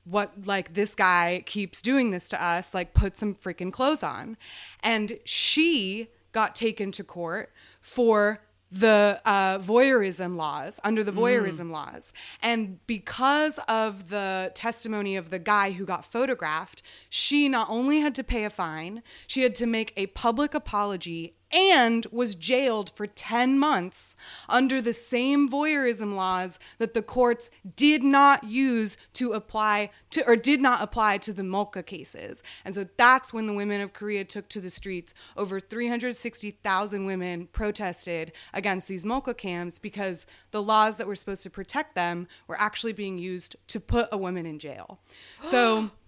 [0.04, 4.36] what like this guy keeps doing this to us like put some freaking clothes on
[4.80, 12.10] and she got taken to court for the uh, voyeurism laws under the voyeurism laws.
[12.40, 18.14] And because of the testimony of the guy who got photographed she not only had
[18.14, 23.06] to pay a fine she had to make a public apology and was jailed for
[23.06, 24.16] 10 months
[24.48, 30.36] under the same voyeurism laws that the courts did not use to apply to or
[30.36, 32.42] did not apply to the Molka cases.
[32.64, 35.12] And so that's when the women of Korea took to the streets.
[35.36, 41.50] Over 360,000 women protested against these Molka camps because the laws that were supposed to
[41.50, 44.98] protect them were actually being used to put a woman in jail.
[45.42, 45.90] So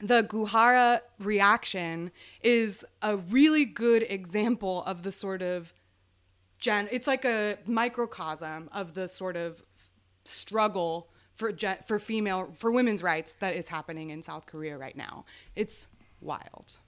[0.00, 2.10] the Goo Hara reaction
[2.42, 5.72] is a really good example of the sort of
[6.58, 9.62] gen it's like a microcosm of the sort of
[10.24, 14.96] struggle for gen- for female for women's rights that is happening in South Korea right
[14.96, 15.24] now.
[15.56, 15.88] It's
[16.20, 16.78] wild.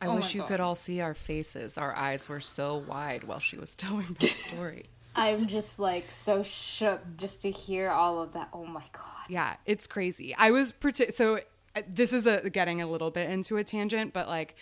[0.00, 1.78] I Oh wish my you could all see our faces.
[1.78, 4.86] Our eyes were so wide while she was telling the story.
[5.14, 8.48] I'm just like so shook just to hear all of that.
[8.52, 9.26] Oh my god.
[9.28, 10.34] Yeah, it's crazy.
[10.36, 11.40] I was partic- so
[11.88, 14.56] this is a getting a little bit into a tangent, but like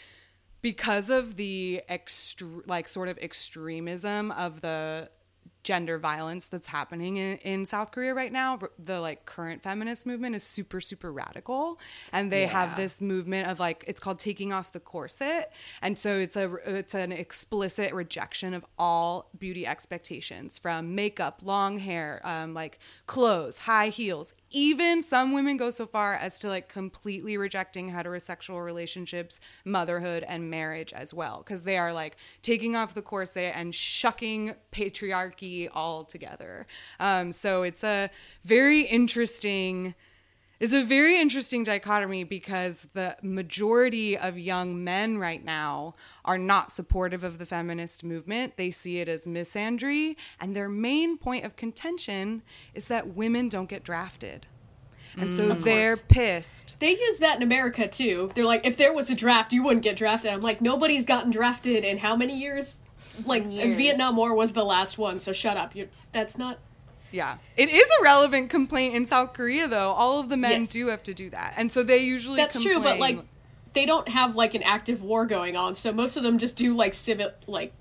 [0.62, 5.08] because of the extre- like sort of extremism of the
[5.66, 10.36] gender violence that's happening in, in South Korea right now, the like current feminist movement
[10.36, 11.80] is super super radical,
[12.12, 15.52] and they have this movement of like it's called taking off the corset,
[15.82, 21.78] and so it's a it's an explicit rejection of all beauty expectations from makeup, long
[21.78, 24.34] hair, um, like clothes, high heels.
[24.58, 30.48] Even some women go so far as to like completely rejecting heterosexual relationships, motherhood, and
[30.48, 36.04] marriage as well, because they are like taking off the corset and shucking patriarchy all
[36.04, 36.66] together.
[36.98, 38.08] Um, so it's a
[38.44, 39.94] very interesting
[40.58, 45.94] is a very interesting dichotomy because the majority of young men right now
[46.24, 48.56] are not supportive of the feminist movement.
[48.56, 52.42] They see it as misandry, and their main point of contention
[52.74, 54.46] is that women don't get drafted.
[55.18, 55.62] And so mm.
[55.62, 56.78] they're pissed.
[56.78, 58.30] They use that in America too.
[58.34, 60.30] They're like, if there was a draft, you wouldn't get drafted.
[60.30, 62.82] I'm like, nobody's gotten drafted in how many years?
[63.24, 63.78] Like Years.
[63.78, 65.74] Vietnam War was the last one, so shut up.
[65.74, 66.58] You're, that's not
[67.12, 67.38] Yeah.
[67.56, 69.92] It is a relevant complaint in South Korea, though.
[69.92, 70.70] All of the men Yes.
[70.70, 71.54] do have to do that.
[71.56, 73.18] And so they usually That's true, but like
[73.72, 76.74] they don't have like an active war going on, so most of them just do
[76.74, 77.72] like civic like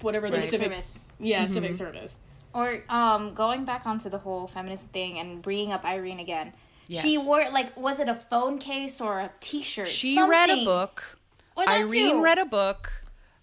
[0.00, 1.06] whatever their Civic civic service.
[1.18, 1.52] yeah, Mm-hmm.
[1.54, 2.16] civic service.
[2.54, 6.52] Or um going back onto the whole feminist thing and bringing up Irene again.
[6.88, 9.88] She wore like was it a phone case or a t-shirt?
[9.88, 11.18] She read a book.
[11.56, 12.22] Or that Irene too.
[12.22, 12.92] read a book.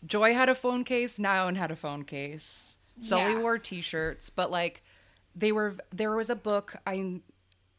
[0.05, 1.19] Joy had a phone case.
[1.19, 2.77] Naeun had a phone case.
[2.99, 3.39] Sulli Yeah.
[3.39, 4.81] wore t-shirts, but like
[5.35, 7.21] they were there was a book I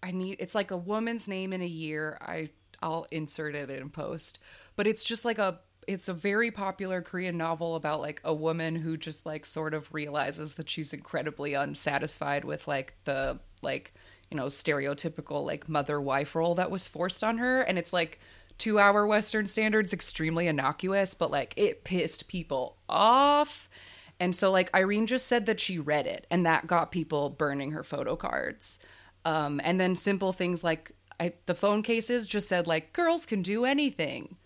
[0.03, 2.19] I need it's like a woman's name in a year.
[2.21, 2.51] I
[2.83, 4.39] I'll insert it in post.
[4.77, 8.77] But it's just like a it's a very popular Korean novel about like a woman
[8.77, 13.95] who just like sort of realizes that she's incredibly unsatisfied with like the like
[14.31, 18.19] you know stereotypical like mother wife role that was forced on her and it's like
[18.59, 23.69] 2 hour western standards extremely innocuous but like it pissed people off
[24.19, 27.73] and so like Irene just said that she read it and that got people burning
[27.73, 28.79] her photo cards.
[29.25, 33.43] Um, and then simple things like I, the phone cases just said like girls can
[33.43, 34.37] do anything.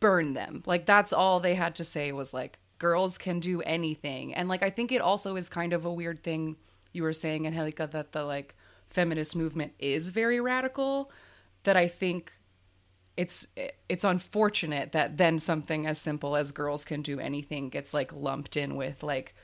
[0.00, 0.62] Burn them.
[0.66, 4.34] Like that's all they had to say was like girls can do anything.
[4.34, 6.56] And like I think it also is kind of a weird thing
[6.92, 8.54] you were saying Angelica that the like
[8.88, 11.10] feminist movement is very radical
[11.64, 12.32] that I think
[13.16, 13.46] it's
[13.88, 18.56] it's unfortunate that then something as simple as girls can do anything gets like lumped
[18.56, 19.34] in with like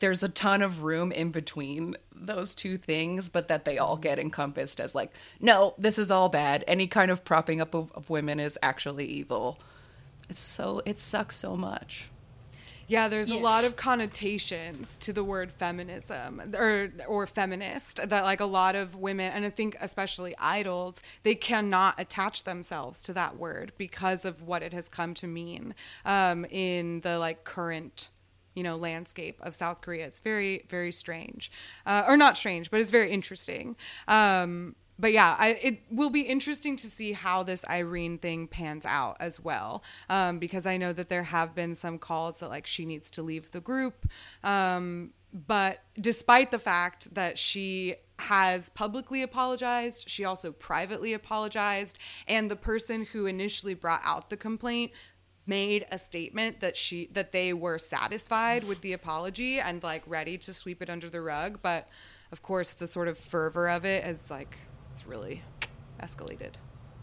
[0.00, 4.18] there's a ton of room in between those two things but that they all get
[4.18, 6.64] encompassed as like no this is all bad.
[6.66, 9.60] Any kind of propping up of, of women is actually evil.
[10.28, 12.11] It's so it sucks so much
[12.88, 18.40] Yeah, there's a lot of connotations to the word feminism or or feminist that like
[18.40, 23.36] a lot of women and I think especially idols, they cannot attach themselves to that
[23.36, 25.74] word because of what it has come to mean
[26.04, 28.10] um, in the like current
[28.54, 30.06] you know landscape of South Korea.
[30.06, 31.50] It's very very strange,
[31.86, 33.76] uh, or not strange, but it's very interesting.
[34.08, 38.86] Um, but yeah, I, it will be interesting to see how this Irene thing pans
[38.86, 42.68] out as well, um, because I know that there have been some calls that like
[42.68, 44.08] she needs to leave the group.
[44.44, 51.98] Um, but despite the fact that she has publicly apologized, she also privately apologized,
[52.28, 54.92] and the person who initially brought out the complaint
[55.46, 60.38] made a statement that she that they were satisfied with the apology and like ready
[60.38, 61.88] to sweep it under the rug but
[62.30, 64.56] of course the sort of fervor of it is like
[64.92, 65.42] it's really
[66.02, 66.52] escalated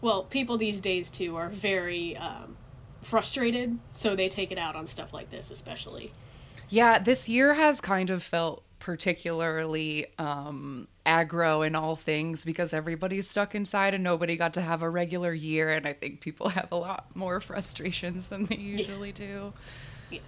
[0.00, 2.56] Well, people these days too are very um,
[3.02, 6.12] frustrated, so they take it out on stuff like this, especially.
[6.68, 13.28] Yeah, this year has kind of felt particularly um aggro in all things because everybody's
[13.28, 16.68] stuck inside and nobody got to have a regular year and I think people have
[16.72, 19.52] a lot more frustrations than they usually do.
[20.08, 20.20] Yeah.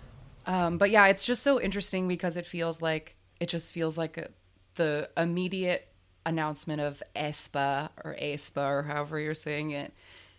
[0.44, 4.18] Um but yeah, it's just so interesting because it feels like it just feels like
[4.18, 4.28] a,
[4.74, 5.88] the immediate
[6.24, 9.92] announcement of aespa or aespa or however you're saying it.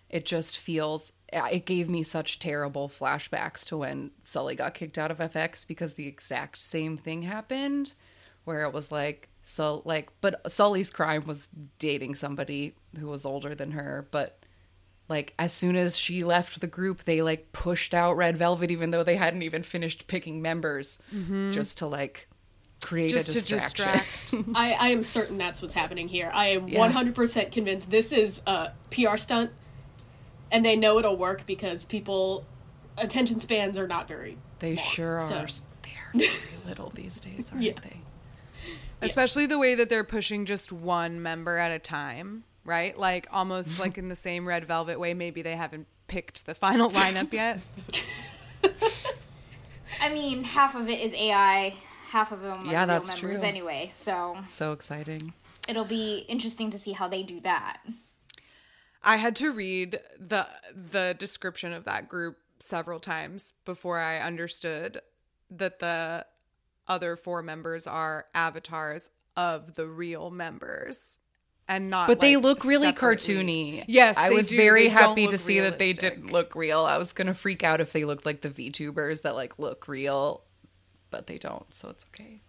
[0.10, 5.12] It just feels it gave me such terrible flashbacks to when Sulli got kicked out
[5.12, 7.94] of f(x) because the exact same thing happened
[8.44, 13.56] where it was like so like but Sulli's crime was dating somebody who was older
[13.56, 14.40] than her but
[15.10, 18.92] like as soon as she left the group they like pushed out Red Velvet even
[18.92, 21.52] though they hadn't even finished picking members mm-hmm.
[21.52, 22.28] just to like
[22.84, 23.96] create just a to distraction.
[24.44, 26.30] distract I, I am certain that's what's happening here.
[26.34, 26.92] I am Yeah.
[26.92, 29.52] 100% convinced this is a PR stunt,
[30.52, 32.46] and they know it'll work because people
[32.98, 34.38] attention spans are not very.
[34.60, 35.48] they long, sure so- are
[35.84, 36.30] they're very
[36.68, 37.74] little these days aren't Yeah.
[37.82, 37.98] they
[39.02, 43.80] especially the way that they're pushing just one member at a time right like almost
[43.84, 47.60] like in the same red velvet way maybe they haven't picked the final lineup yet
[50.02, 51.74] I mean, half of it is AI,
[52.14, 53.48] half of them are Yeah, real that's members true.
[53.50, 53.90] anyway.
[53.92, 55.34] So so exciting
[55.68, 57.82] it'll be interesting to see how they do that.
[59.04, 60.48] I had to read the
[60.92, 65.02] the description of that group several times before I understood
[65.52, 66.26] that the
[66.88, 71.18] other four members are avatars of the real members
[71.68, 73.36] and not but they look really separately.
[73.36, 73.86] cartoony.
[73.88, 74.58] Yes, I they was do.
[74.58, 76.82] very They happy look to see that they didn't look real.
[76.82, 80.44] I was gonna freak out if they looked like the VTubers that like look real,
[81.14, 82.42] but they don't, so it's okay.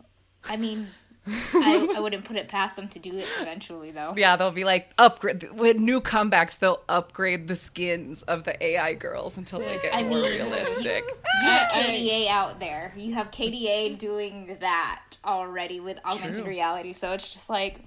[0.49, 0.89] I mean,
[1.27, 4.15] I, I wouldn't put it past them to do it eventually, though.
[4.17, 6.59] Yeah, they'll be like upgrade with new comebacks.
[6.59, 11.05] They'll upgrade the skins of the AI girls until they get I more mean- realistic.
[11.43, 12.93] You have KDA out there.
[12.97, 16.51] You have KDA doing that already with augmented True.
[16.51, 16.93] reality.
[16.93, 17.81] So it's just like,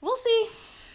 [0.00, 0.46] we'll see.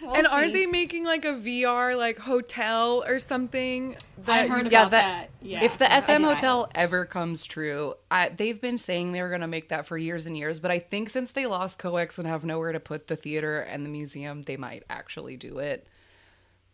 [0.02, 0.32] We'll And see.
[0.32, 3.96] aren't they making like a VR like hotel or something?
[4.26, 5.48] That I heard you- Yeah, about that- that.
[5.48, 5.64] Yeah.
[5.64, 6.28] if the SM I know.
[6.30, 9.98] Hotel ever comes true, I, they've been saying they were going to make that for
[9.98, 10.60] years and years.
[10.60, 13.86] But I think since they lost Coex and have nowhere to put the theater and
[13.86, 15.88] the museum, they might actually do it.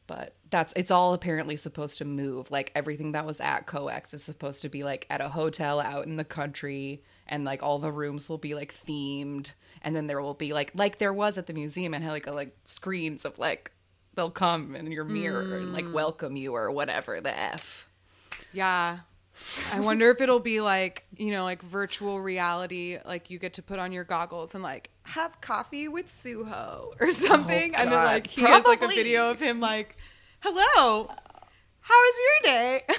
[0.05, 2.51] But that's it's all apparently supposed to move.
[2.51, 6.05] Like everything that was at Coex is supposed to be like at a hotel out
[6.05, 9.53] in the country, and like all the rooms will be like themed,
[9.83, 12.27] and then there will be like like there was at the museum and had like
[12.27, 13.71] a, like screens of like
[14.15, 15.93] they'll come in your mirror and like mm.
[15.93, 17.87] welcome you or whatever the f.
[18.51, 18.99] Yeah.
[19.73, 23.63] I wonder if it'll be like, you know, like virtual reality, like you get to
[23.63, 27.75] put on your goggles and like have coffee with Suho or oh, something.
[27.75, 29.97] and then like he has like a video of him like,
[30.41, 31.09] hello,
[31.79, 32.83] how was your day?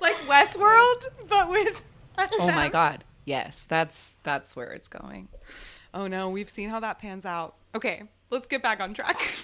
[0.00, 1.82] like Westworld, but with.
[2.18, 3.04] Oh my god.
[3.30, 5.28] Yes, that's that's where it's going.
[5.94, 7.54] Oh no, we've seen how that pans out.
[7.76, 9.20] Okay, let's get back on track.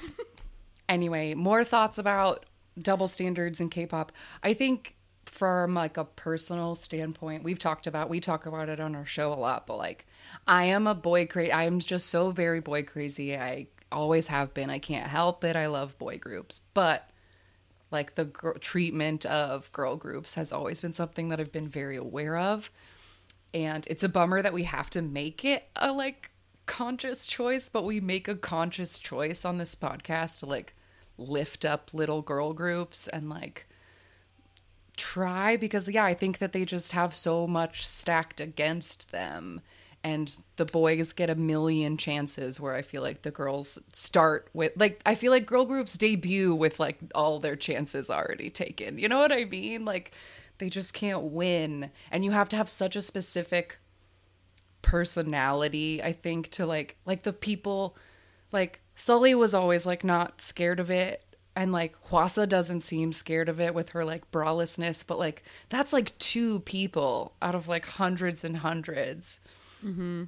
[0.89, 2.47] Anyway, more thoughts about
[2.79, 4.13] double standards in K-pop.
[4.45, 8.95] I think from like a personal standpoint, we've talked about we talk about it on
[8.95, 10.07] our show a lot, but like
[10.47, 11.51] I am a boy crazy.
[11.51, 13.37] I am just so very boy crazy.
[13.37, 14.71] I always have been.
[14.71, 15.57] I can't help it.
[15.57, 17.11] I love boy groups, but
[17.91, 21.97] like the gr- treatment of girl groups has always been something that I've been very
[21.97, 22.71] aware of.
[23.57, 26.31] And it's a bummer that we have to make it a like
[26.67, 30.75] conscious choice, but we make a conscious choice on this podcast to like
[31.17, 33.67] lift up little girl groups and like
[34.99, 39.63] try because yeah, I think that they just have so much stacked against them.
[40.05, 44.73] And the boys get a million chances where I feel like the girls start with
[44.77, 48.99] like I feel like girl groups debut with like all their chances already taken.
[48.99, 49.87] You know what I mean?
[49.87, 50.13] Like
[50.59, 51.91] they just can't win.
[52.11, 53.79] And you have to have such a specific
[54.83, 57.97] personality, I think, to like like the people
[58.53, 61.23] like Sulli was always like not scared of it.
[61.55, 65.93] And like Hwasa doesn't seem scared of it with her like bralessness, but like that's
[65.93, 69.39] like two people out of like hundreds and 100s
[69.85, 70.25] mm-hmm.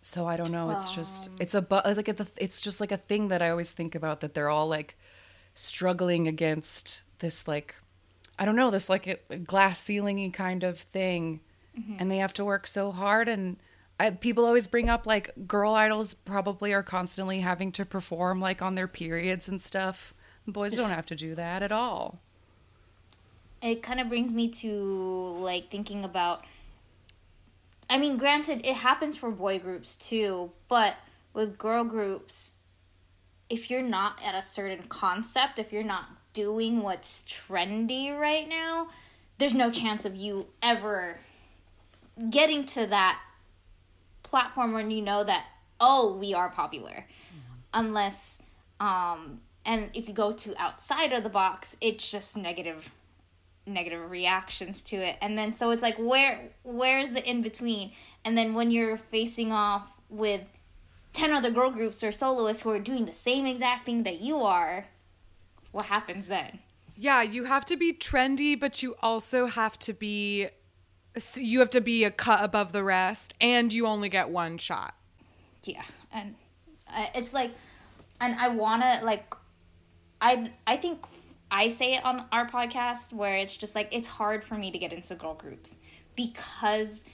[0.00, 0.70] So I don't know.
[0.70, 3.94] It's just it's a but like it's just like a thing that I always think
[3.94, 4.96] about that they're all like
[5.54, 7.74] struggling against this like
[8.38, 11.40] I don't know this like a glass ceilingy kind of thing,
[11.78, 11.96] mm-hmm.
[11.98, 13.28] and they have to work so hard.
[13.28, 13.56] And
[13.98, 18.62] I, people always bring up like girl idols probably are constantly having to perform like
[18.62, 20.14] on their periods and stuff.
[20.46, 22.20] Boys don't have to do that at all.
[23.60, 26.44] it kind of brings me to like thinking about
[27.90, 30.96] I mean, granted it happens for boy groups too, but
[31.32, 32.58] with girl groups
[33.50, 36.06] if you're not at a certain concept, if you're not
[36.38, 38.86] doing what's trendy right now,
[39.38, 41.18] there's no chance of you ever
[42.30, 43.20] getting to that
[44.22, 45.46] platform when you know that
[45.80, 47.04] oh, we are popular.
[47.74, 48.40] Unless
[48.78, 52.92] um and if you go to outside of the box, it's just negative
[53.66, 55.16] negative reactions to it.
[55.20, 57.90] And then so it's like where where's the in between
[58.24, 60.42] and then when you're facing off with
[61.14, 64.36] 10 other girl groups or soloists who are doing the same exact thing that you
[64.36, 64.86] are
[65.72, 66.58] what happens then
[66.96, 70.48] Yeah, you have to be trendy, but you also have to be
[71.36, 74.94] you have to be a cut above the rest and you only get one shot.
[75.64, 76.34] yeah and
[76.94, 77.50] uh, it's like
[78.20, 79.34] and i want to like
[80.20, 81.04] i i think
[81.50, 84.78] i say it on our podcast where it's just like it's hard for me to
[84.78, 85.78] get into girl groups
[86.14, 87.04] because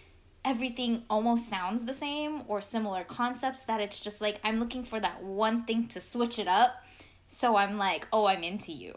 [0.44, 5.00] everything almost sounds the same or similar concepts that it's just like i'm looking for
[5.00, 6.84] that one thing to switch it up
[7.26, 8.94] so i'm like oh i'm into you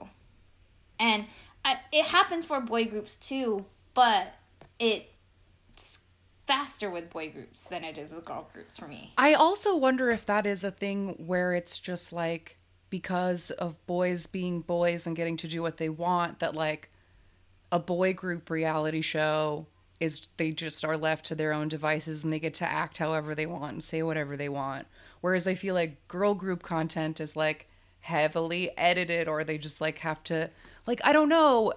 [0.99, 1.25] and
[1.63, 4.33] I, it happens for boy groups too but
[4.79, 5.99] it's
[6.45, 10.09] faster with boy groups than it is with girl groups for me I also wonder
[10.09, 12.57] if that is a thing where it's just like
[12.89, 16.89] because of boys being boys and getting to do what they want that like
[17.71, 19.67] a boy group reality show
[19.99, 23.33] is they just are left to their own devices and they get to act however
[23.33, 24.87] they want and say whatever they want.
[25.21, 27.67] Whereas I feel like girl group content is like
[28.01, 30.49] heavily edited or they just like have to
[30.85, 31.73] like I don't know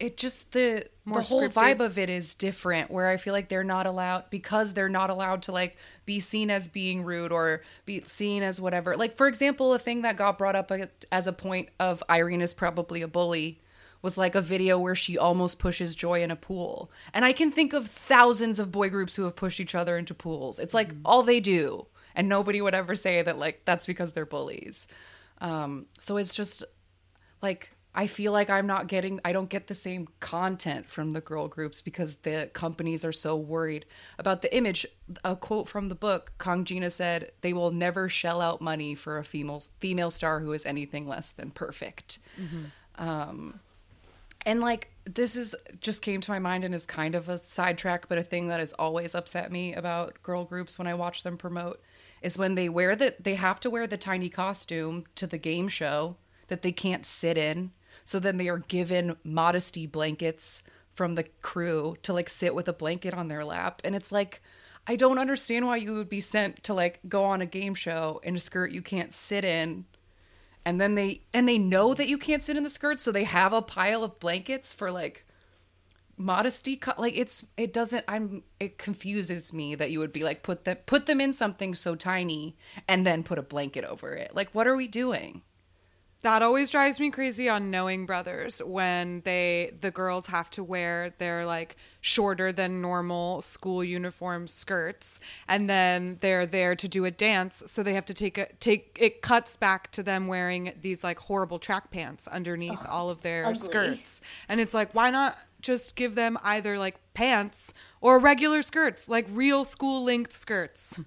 [0.00, 1.52] it just the More the whole scripted.
[1.52, 5.10] vibe of it is different where I feel like they're not allowed because they're not
[5.10, 8.96] allowed to like be seen as being rude or be seen as whatever.
[8.96, 10.72] Like for example, a thing that got brought up
[11.12, 13.60] as a point of Irene is probably a bully
[14.02, 16.90] was like a video where she almost pushes Joy in a pool.
[17.12, 20.14] And I can think of thousands of boy groups who have pushed each other into
[20.14, 20.58] pools.
[20.58, 21.02] It's like mm-hmm.
[21.04, 21.86] all they do.
[22.14, 24.86] And nobody would ever say that like that's because they're bullies.
[25.40, 26.64] Um so it's just
[27.42, 31.20] like I feel like I'm not getting I don't get the same content from the
[31.20, 33.84] girl groups because the companies are so worried
[34.18, 34.86] about the image.
[35.24, 39.18] A quote from the book, Kang Jina said, "They will never shell out money for
[39.18, 42.18] a female female star who is anything less than perfect."
[42.96, 43.60] Um
[44.46, 48.08] and like this is just came to my mind and is kind of a sidetrack,
[48.08, 51.36] but a thing that has always upset me about girl groups when I watch them
[51.36, 51.80] promote
[52.22, 55.68] is when they wear the they have to wear the tiny costume to the game
[55.68, 56.16] show
[56.48, 57.72] that they can't sit in.
[58.04, 60.62] So then they are given modesty blankets
[60.94, 63.80] from the crew to like sit with a blanket on their lap.
[63.84, 64.42] And it's like
[64.86, 68.20] I don't understand why you would be sent to like go on a game show
[68.22, 69.84] in a skirt you can't sit in
[70.64, 73.24] and then they and they know that you can't sit in the skirt so they
[73.24, 75.24] have a pile of blankets for like
[76.20, 80.42] modesty co- like it's it doesn't i'm it confuses me that you would be like
[80.42, 82.56] put them put them in something so tiny
[82.86, 84.34] and then put a blanket over it.
[84.34, 85.42] Like what are we doing
[86.22, 91.14] That always drives me crazy on Knowing Brothers when they the girls have to wear
[91.16, 95.18] their like shorter than normal school uniform skirts
[95.48, 98.98] and then they're there to do a dance so they have to take a take
[99.00, 103.54] it cuts back to them wearing these like horrible track pants underneath all of their
[103.54, 104.20] skirts.
[104.48, 109.26] And it's like why not just give them either like pants or regular skirts, like
[109.30, 110.98] real school length skirts.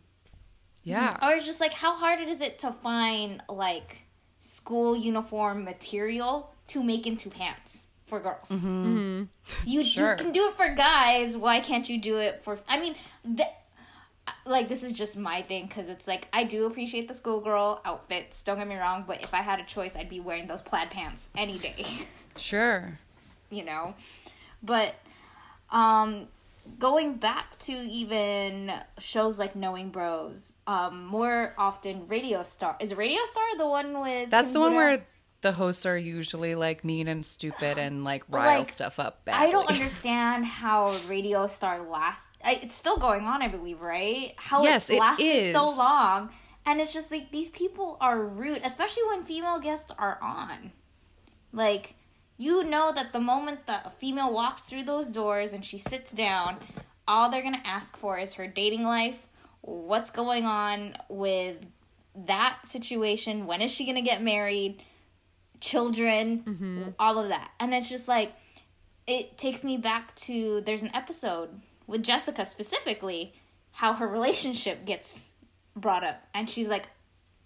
[0.84, 4.03] yeah or it's just like how hard is it to find like
[4.44, 8.52] school uniform material to make into pants for girls.
[8.52, 9.28] You,
[9.66, 10.16] you Sure.
[10.16, 11.38] can do it for guys.
[11.38, 13.46] Why can't you do it for i mean the,
[14.46, 18.42] like this is just my thing because it's like i do appreciate the schoolgirl outfits
[18.44, 20.90] don't get me wrong but if i had a choice i'd be wearing those plaid
[20.90, 21.86] pants any day.
[22.38, 22.98] Sure.
[23.52, 23.94] You know?
[24.64, 24.96] But
[25.72, 26.28] um
[26.80, 33.20] going back to even shows like knowing bros um more often radio star is radio
[33.26, 35.06] star the one with that's the one where
[35.44, 39.48] the hosts are usually like mean and stupid and like rile Like, stuff up badly.
[39.48, 42.30] I don't understand how Radio Star last.
[42.44, 44.34] It's still going on, I believe, right?
[44.38, 46.30] How Yes, it it lasted so long,
[46.66, 50.72] and it's just like these people are rude, especially when female guests are on.
[51.52, 51.96] Like,
[52.44, 56.12] you know that the moment that a female walks through those doors and she sits
[56.12, 56.58] down,
[57.08, 59.28] all they're gonna ask for is her dating life
[59.64, 61.58] what's going on with
[62.16, 63.48] that situation?
[63.48, 64.82] When is she going to get married?
[65.60, 66.84] Children, mm-hmm.
[67.00, 67.52] all of that.
[67.60, 68.34] And it's just like,
[69.08, 71.50] it takes me back to there's an episode
[71.88, 73.34] with Jessica specifically,
[73.72, 75.30] how her relationship gets
[75.76, 76.22] brought up.
[76.34, 76.88] And she's like,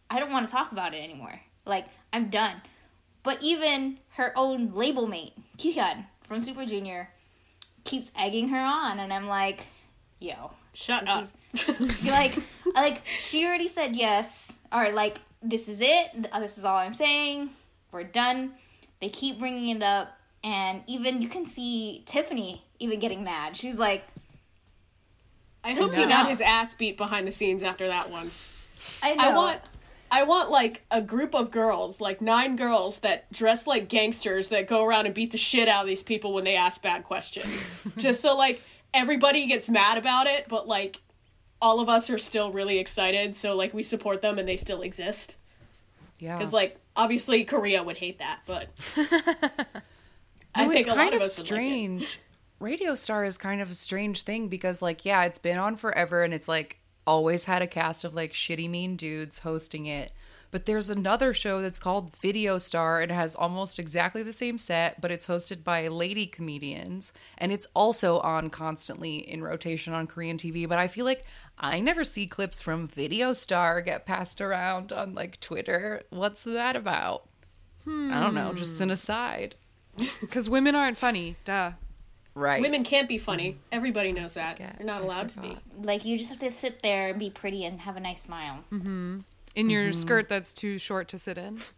[0.09, 1.39] I don't want to talk about it anymore.
[1.65, 2.61] Like, I'm done.
[3.27, 7.09] But even her own label mate, Kyuhyun from Super Junior,
[7.83, 8.99] keeps egging her on.
[8.99, 9.67] And I'm like,
[10.17, 11.25] yo, Shut up.
[11.53, 12.37] is like
[12.73, 17.49] like she already said yes or like this is it this is all i'm saying
[17.91, 18.53] we're done
[19.01, 23.77] they keep bringing it up and even you can see tiffany even getting mad she's
[23.77, 24.03] like
[25.65, 28.31] I hope he got his ass beat behind the scenes after that one.
[29.03, 29.61] i know I want
[30.11, 34.67] I want like a group of girls, like nine girls that dress like gangsters that
[34.67, 37.69] go around and beat the shit out of these people when they ask bad questions.
[37.97, 38.61] Just so like
[38.93, 41.01] everybody gets mad about it, but like
[41.61, 44.81] all of us are still really excited, so like we support them and they still
[44.81, 45.35] exist.
[46.19, 46.39] Yeah.
[46.39, 48.69] Cuz like obviously Korea would hate that, but
[50.55, 51.65] I No, think it's a kind lot of us would like it.
[51.65, 52.19] strange.
[52.59, 56.23] Radio Star is kind of a strange thing because, like, yeah, it's been on forever
[56.23, 60.11] and it's like always had a cast of like shitty, mean dudes hosting it.
[60.49, 63.01] But there's another show that's called Video Star.
[63.01, 67.11] It has almost exactly the same set, but it's hosted by lady comedians.
[67.37, 70.67] And it's also on constantly in rotation on Korean TV.
[70.67, 71.25] But I feel like
[71.57, 76.03] I never see clips from Video Star get passed around on like Twitter.
[76.11, 77.27] What's that about?
[77.85, 78.93] I don't know, just an hmm.
[78.93, 79.55] aside.
[80.21, 81.37] Because women aren't funny.
[81.43, 81.71] Duh.
[82.37, 82.61] Right.
[82.61, 83.21] Women can't be mm.
[83.21, 83.57] funny.
[83.71, 84.59] Everybody knows that.
[84.59, 85.57] Yeah, They're not I allowed to be.
[85.81, 88.63] like you just have to sit there and be pretty and have a nice smile
[88.71, 89.19] mm-hmm.
[89.55, 89.91] In your mm-hmm.
[89.93, 91.59] skirt that's too short to sit in.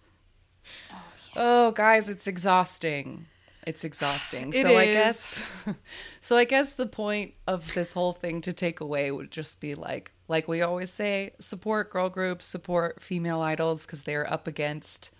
[0.91, 3.26] Oh, oh, guys, it's exhausting.
[3.66, 4.49] It's exhausting.
[4.53, 5.41] It so I guess
[6.20, 9.74] so I guess the point of this whole thing to take away would just be
[9.74, 15.12] like like we always say, support girl groups, support female idols cuz they're up against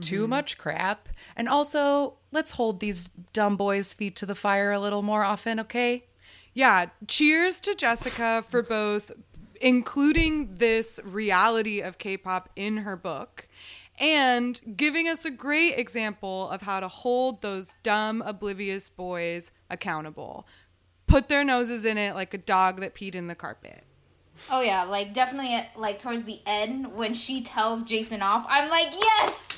[0.00, 0.30] too Mm-hmm.
[0.30, 1.08] much crap.
[1.36, 5.58] And also, let's hold these dumb boys' feet to the fire a little more often,
[5.60, 6.04] okay?
[6.54, 6.86] Yeah.
[7.06, 9.12] Cheers to Jessica for both
[9.60, 13.48] including this reality of K pop in her book
[13.98, 20.46] and giving us a great example of how to hold those dumb, oblivious boys accountable.
[21.06, 23.84] Put their noses in it like a dog that peed in the carpet.
[24.50, 28.88] Oh yeah, like definitely like towards the end when she tells Jason off, I'm like,
[28.92, 29.48] yes,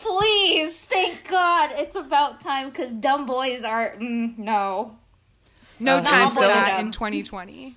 [0.00, 4.96] please, thank God, it's about time because dumb boys are mm, no.
[5.78, 6.86] No Uh, time for so that dumb.
[6.86, 7.76] in 2020.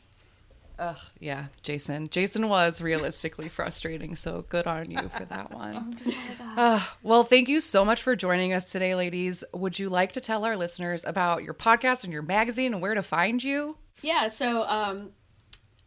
[0.79, 2.07] Ugh, yeah, Jason.
[2.09, 5.99] Jason was realistically frustrating, so good on you for that one.
[6.55, 9.43] Uh, well, thank you so much for joining us today, ladies.
[9.53, 12.93] Would you like to tell our listeners about your podcast and your magazine and where
[12.93, 13.75] to find you?
[14.03, 15.13] Yeah, so um,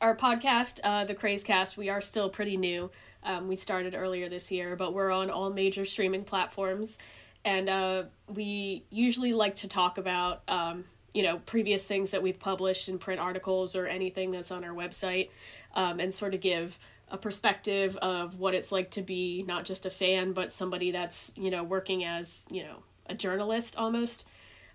[0.01, 2.91] our podcast, uh, the Kraze Cast, we are still pretty new.
[3.23, 6.99] Um, we started earlier this year, but we're on all major streaming platforms,
[7.45, 10.85] and uh, we usually like to talk about, um,
[11.15, 14.75] you know, previous things that we've published in print articles or anything that's on our
[14.75, 15.31] website,
[15.75, 16.79] um, and sort of give
[17.09, 21.33] a perspective of what it's like to be not just a fan, but somebody that's
[21.37, 24.27] you know working as you know a journalist almost,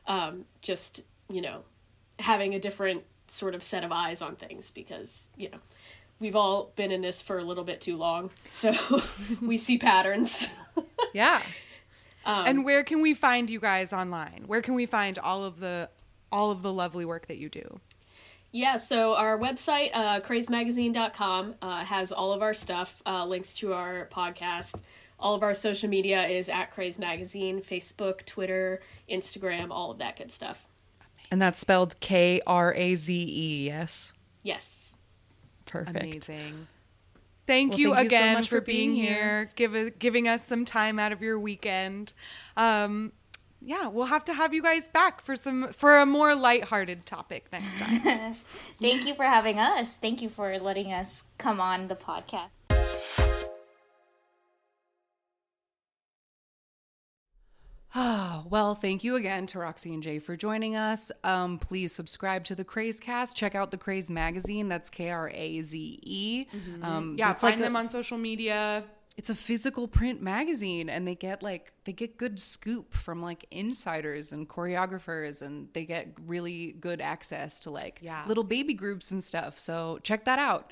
[0.07, 1.61] um, just you know
[2.19, 5.57] having a different sort of set of eyes on things because you know
[6.19, 8.73] we've all been in this for a little bit too long so
[9.41, 10.49] we see patterns
[11.13, 11.41] Yeah.
[12.25, 14.43] and where can we find you guys online?
[14.47, 15.89] Where can we find all of the
[16.31, 17.79] all of the lovely work that you do?
[18.53, 23.73] yeah so our website uh, krazemagazine.com uh, has all of our stuff uh, links to
[23.73, 24.75] our podcast
[25.19, 30.17] all of our social media is at kraze magazine facebook twitter instagram all of that
[30.17, 30.65] good stuff
[31.31, 34.13] And that's spelled K R A Z E, yes?
[34.43, 34.93] yes
[35.65, 36.27] Perfect.
[36.29, 36.67] Amazing.
[37.47, 39.51] Thank Well, you thank you so again much for, for being, being here, here.
[39.55, 42.13] give a, giving us some time out of your weekend.
[42.57, 43.13] Um,
[43.61, 47.45] yeah, we'll have to have you guys back for some for a more lighthearted topic
[47.51, 48.35] next time.
[48.81, 49.95] Thank you for having us.
[49.95, 52.49] Thank you for letting us come on the podcast.
[57.95, 61.11] well, thank you again to Roxy and Jay for joining us.
[61.23, 63.35] Um, please subscribe to the Kraze Cast.
[63.35, 64.69] Check out the Kraze magazine.
[64.69, 66.45] That's K R A Z E.
[66.81, 68.83] Um, yeah, find like a- them on social media.
[69.17, 73.45] it's a physical print magazine and they get like they get good scoop from like
[73.51, 78.23] insiders and choreographers and they get really good access to like Yeah.
[78.25, 80.71] little baby groups and stuff so check that out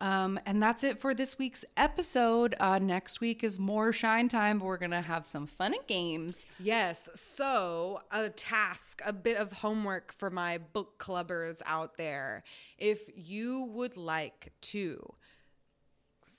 [0.00, 2.54] Um, and that's it for this week's episode.
[2.60, 5.86] Uh, next week is more shine time, but we're going to have some fun and
[5.86, 6.46] games.
[6.58, 7.08] Yes.
[7.14, 12.44] So, a task, a bit of homework for my book clubbers out there.
[12.78, 15.14] If you would like to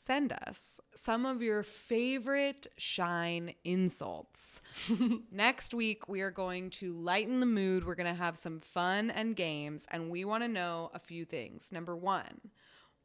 [0.07, 4.61] send us some of your favorite shine insults.
[5.31, 7.85] Next week, we are going to lighten the mood.
[7.85, 11.25] We're going to have some fun and games, and we want to know a few
[11.25, 11.73] things.
[11.73, 12.39] Number one,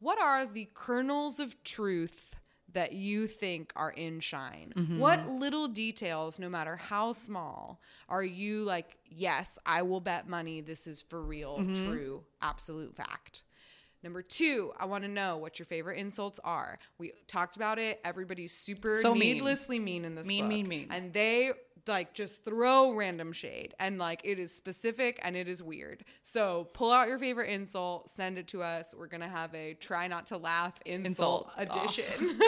[0.03, 2.37] what are the kernels of truth?
[2.75, 4.73] That you think are in shine.
[4.75, 4.99] Mm-hmm.
[4.99, 10.63] What little details, no matter how small, are you like, yes, I will bet money
[10.63, 11.91] this is for real, mm-hmm.
[11.93, 13.43] true, absolute fact?
[14.03, 16.79] Number two, I want to know what your favorite insults are.
[16.97, 18.01] We talked about it.
[18.07, 20.49] Everybody's super So needlessly mean in this Mean, book.
[20.49, 20.89] mean, mean.
[20.91, 21.53] And they
[21.87, 26.05] like just throw random shade and like it is specific and it is weird.
[26.23, 28.95] So pull out your favorite insult, send it to us.
[28.97, 32.41] We're gonna have a try not to laugh insult, Insult edition.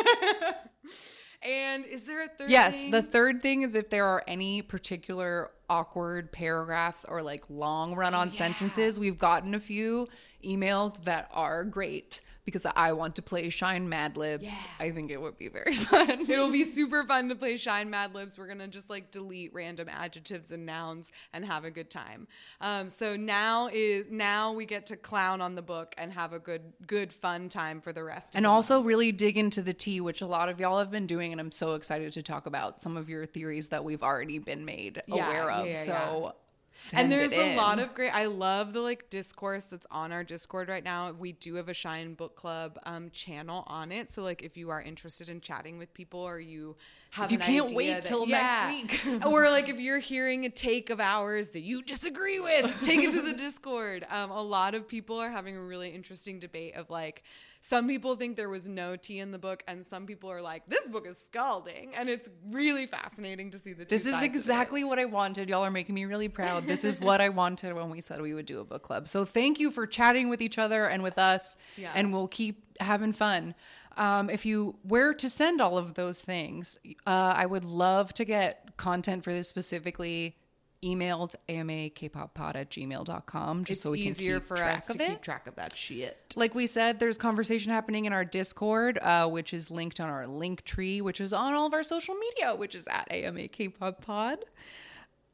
[1.43, 2.51] and is there a third?
[2.51, 2.91] Yes, thing?
[2.91, 8.15] the third thing is if there are any particular awkward paragraphs or like long run
[8.15, 10.09] on sentences, we've gotten a few
[10.45, 14.45] emailed that are great because I want to play Shine Mad Libs.
[14.45, 14.53] Yeah.
[14.79, 16.31] I think it would be very fun.
[16.31, 18.37] It'll be super fun to play Shine Mad Libs.
[18.39, 22.29] We're gonna just like delete random adjectives and nouns and have a good time.
[22.61, 26.39] Um, so now is now we get to clown on the book and have a
[26.39, 28.31] good good fun time for the rest.
[28.31, 28.39] of it.
[28.39, 31.33] and also really dig into the tea, which a lot of y'all have been doing,
[31.33, 34.65] and I'm so excited to talk about some of your theories that we've already been
[34.65, 35.67] made Yeah, aware of.
[35.67, 36.31] yeah, yeah,
[36.77, 40.25] so and there's a lot of great i love the like discourse that's on our
[40.25, 44.23] discord right now we do have a shine book club um, channel on it so
[44.23, 46.75] like if you are interested in chatting with people or you
[47.13, 48.73] have you an can't wait that- till Yeah.
[48.83, 49.25] next week.
[49.27, 53.13] or like if you're hearing a take of ours that you disagree with take it
[53.13, 56.91] to the discord um, a lot of people are having a really interesting debate of
[56.91, 57.23] like
[57.61, 60.67] some people think there was no tea in the book and some people are like
[60.69, 64.23] this book is scalding and it's really fascinating to see the This is sides of
[64.35, 64.37] it.
[64.37, 65.49] exactly what I wanted.
[65.49, 66.64] Y'all are making me really proud.
[66.67, 69.09] This is what I wanted when we said we would do a book club.
[69.09, 71.57] So thank you for chatting with each other and with us.
[71.77, 71.93] Yeah.
[71.95, 73.55] And we'll keep having fun.
[73.97, 78.25] Um, if you where to send all of those things, uh, I would love to
[78.25, 80.37] get content for this specifically
[80.83, 85.47] emailed amakpoppod at gmail.com just it's so we easier for us to it keep track
[85.47, 89.71] of that shit like we said, there's conversation happening in our Discord, uh, which is
[89.71, 92.87] linked on our link tree, which is on all of our social media, which is
[92.89, 94.39] at AMAKPodPod.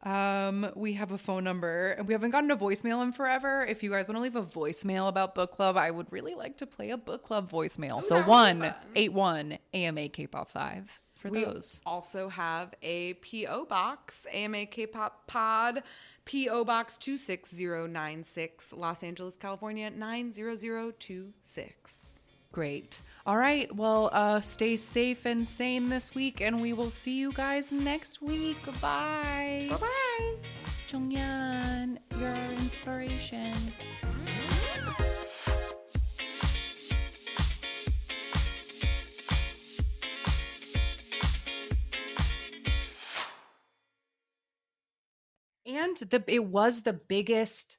[0.03, 3.66] Um, we have a phone number and we haven't gotten a voicemail in forever.
[3.68, 6.57] If you guys want to leave a voicemail about book club, I would really like
[6.59, 8.03] to play a book club voicemail.
[8.03, 11.82] so would be one eight one AMA K-pop five for we those.
[11.84, 15.82] also have a po box ama k-pop pod
[16.24, 22.16] po box 26096 los angeles california 90026
[22.53, 23.03] Great.
[23.31, 23.72] All right.
[23.76, 28.20] Well, uh, stay safe and sane this week, and we will see you guys next
[28.20, 28.57] week.
[28.81, 29.68] Bye.
[29.70, 30.35] bye
[30.89, 33.55] Jonghyun, you're our inspiration.
[45.64, 47.76] And the it was the biggest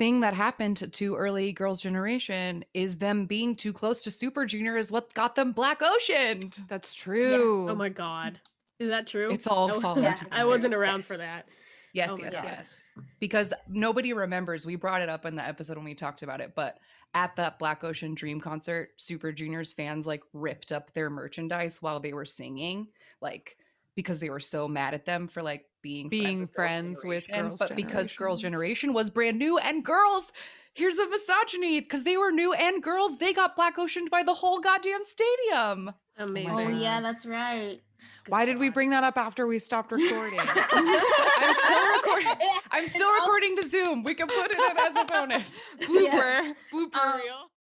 [0.00, 4.78] thing that happened to early girls' generation is them being too close to Super Junior
[4.78, 6.58] is what got them black oceaned.
[6.68, 8.40] that's true Oh my god.
[8.78, 9.30] Is that true?
[9.30, 10.14] It's all I- falling Yeah.
[10.32, 11.46] I wasn't around for that.
[11.92, 12.44] Yes, Oh yes, God.
[12.44, 12.82] yes.
[13.18, 14.64] Because nobody remembers.
[14.64, 16.78] We brought it up in the episode when we talked about it, but
[17.12, 22.00] at that Black Ocean Dream concert, Super Junior's fans like ripped up their merchandise while
[22.00, 22.86] they were singing,
[23.20, 23.58] like
[23.96, 27.28] because they were so mad at them for like being Being friends friends with, with
[27.28, 27.48] Girls' Generation.
[27.48, 28.90] Girls' but because Girls' Generation.
[28.90, 30.32] Generation was brand new and girls.
[30.74, 33.18] Here's a misogyny because they were new and girls.
[33.18, 35.92] They got black oceaned by the whole goddamn stadium.
[36.16, 36.50] Amazing.
[36.50, 37.80] Oh yeah, that's right.
[38.28, 42.28] why did we bring that up after we stopped recording I'm still recording.
[42.70, 44.04] I'm still recording to Zoom.
[44.04, 45.60] We can put it in as a bonus.
[45.80, 47.50] blooper blooper Um, reel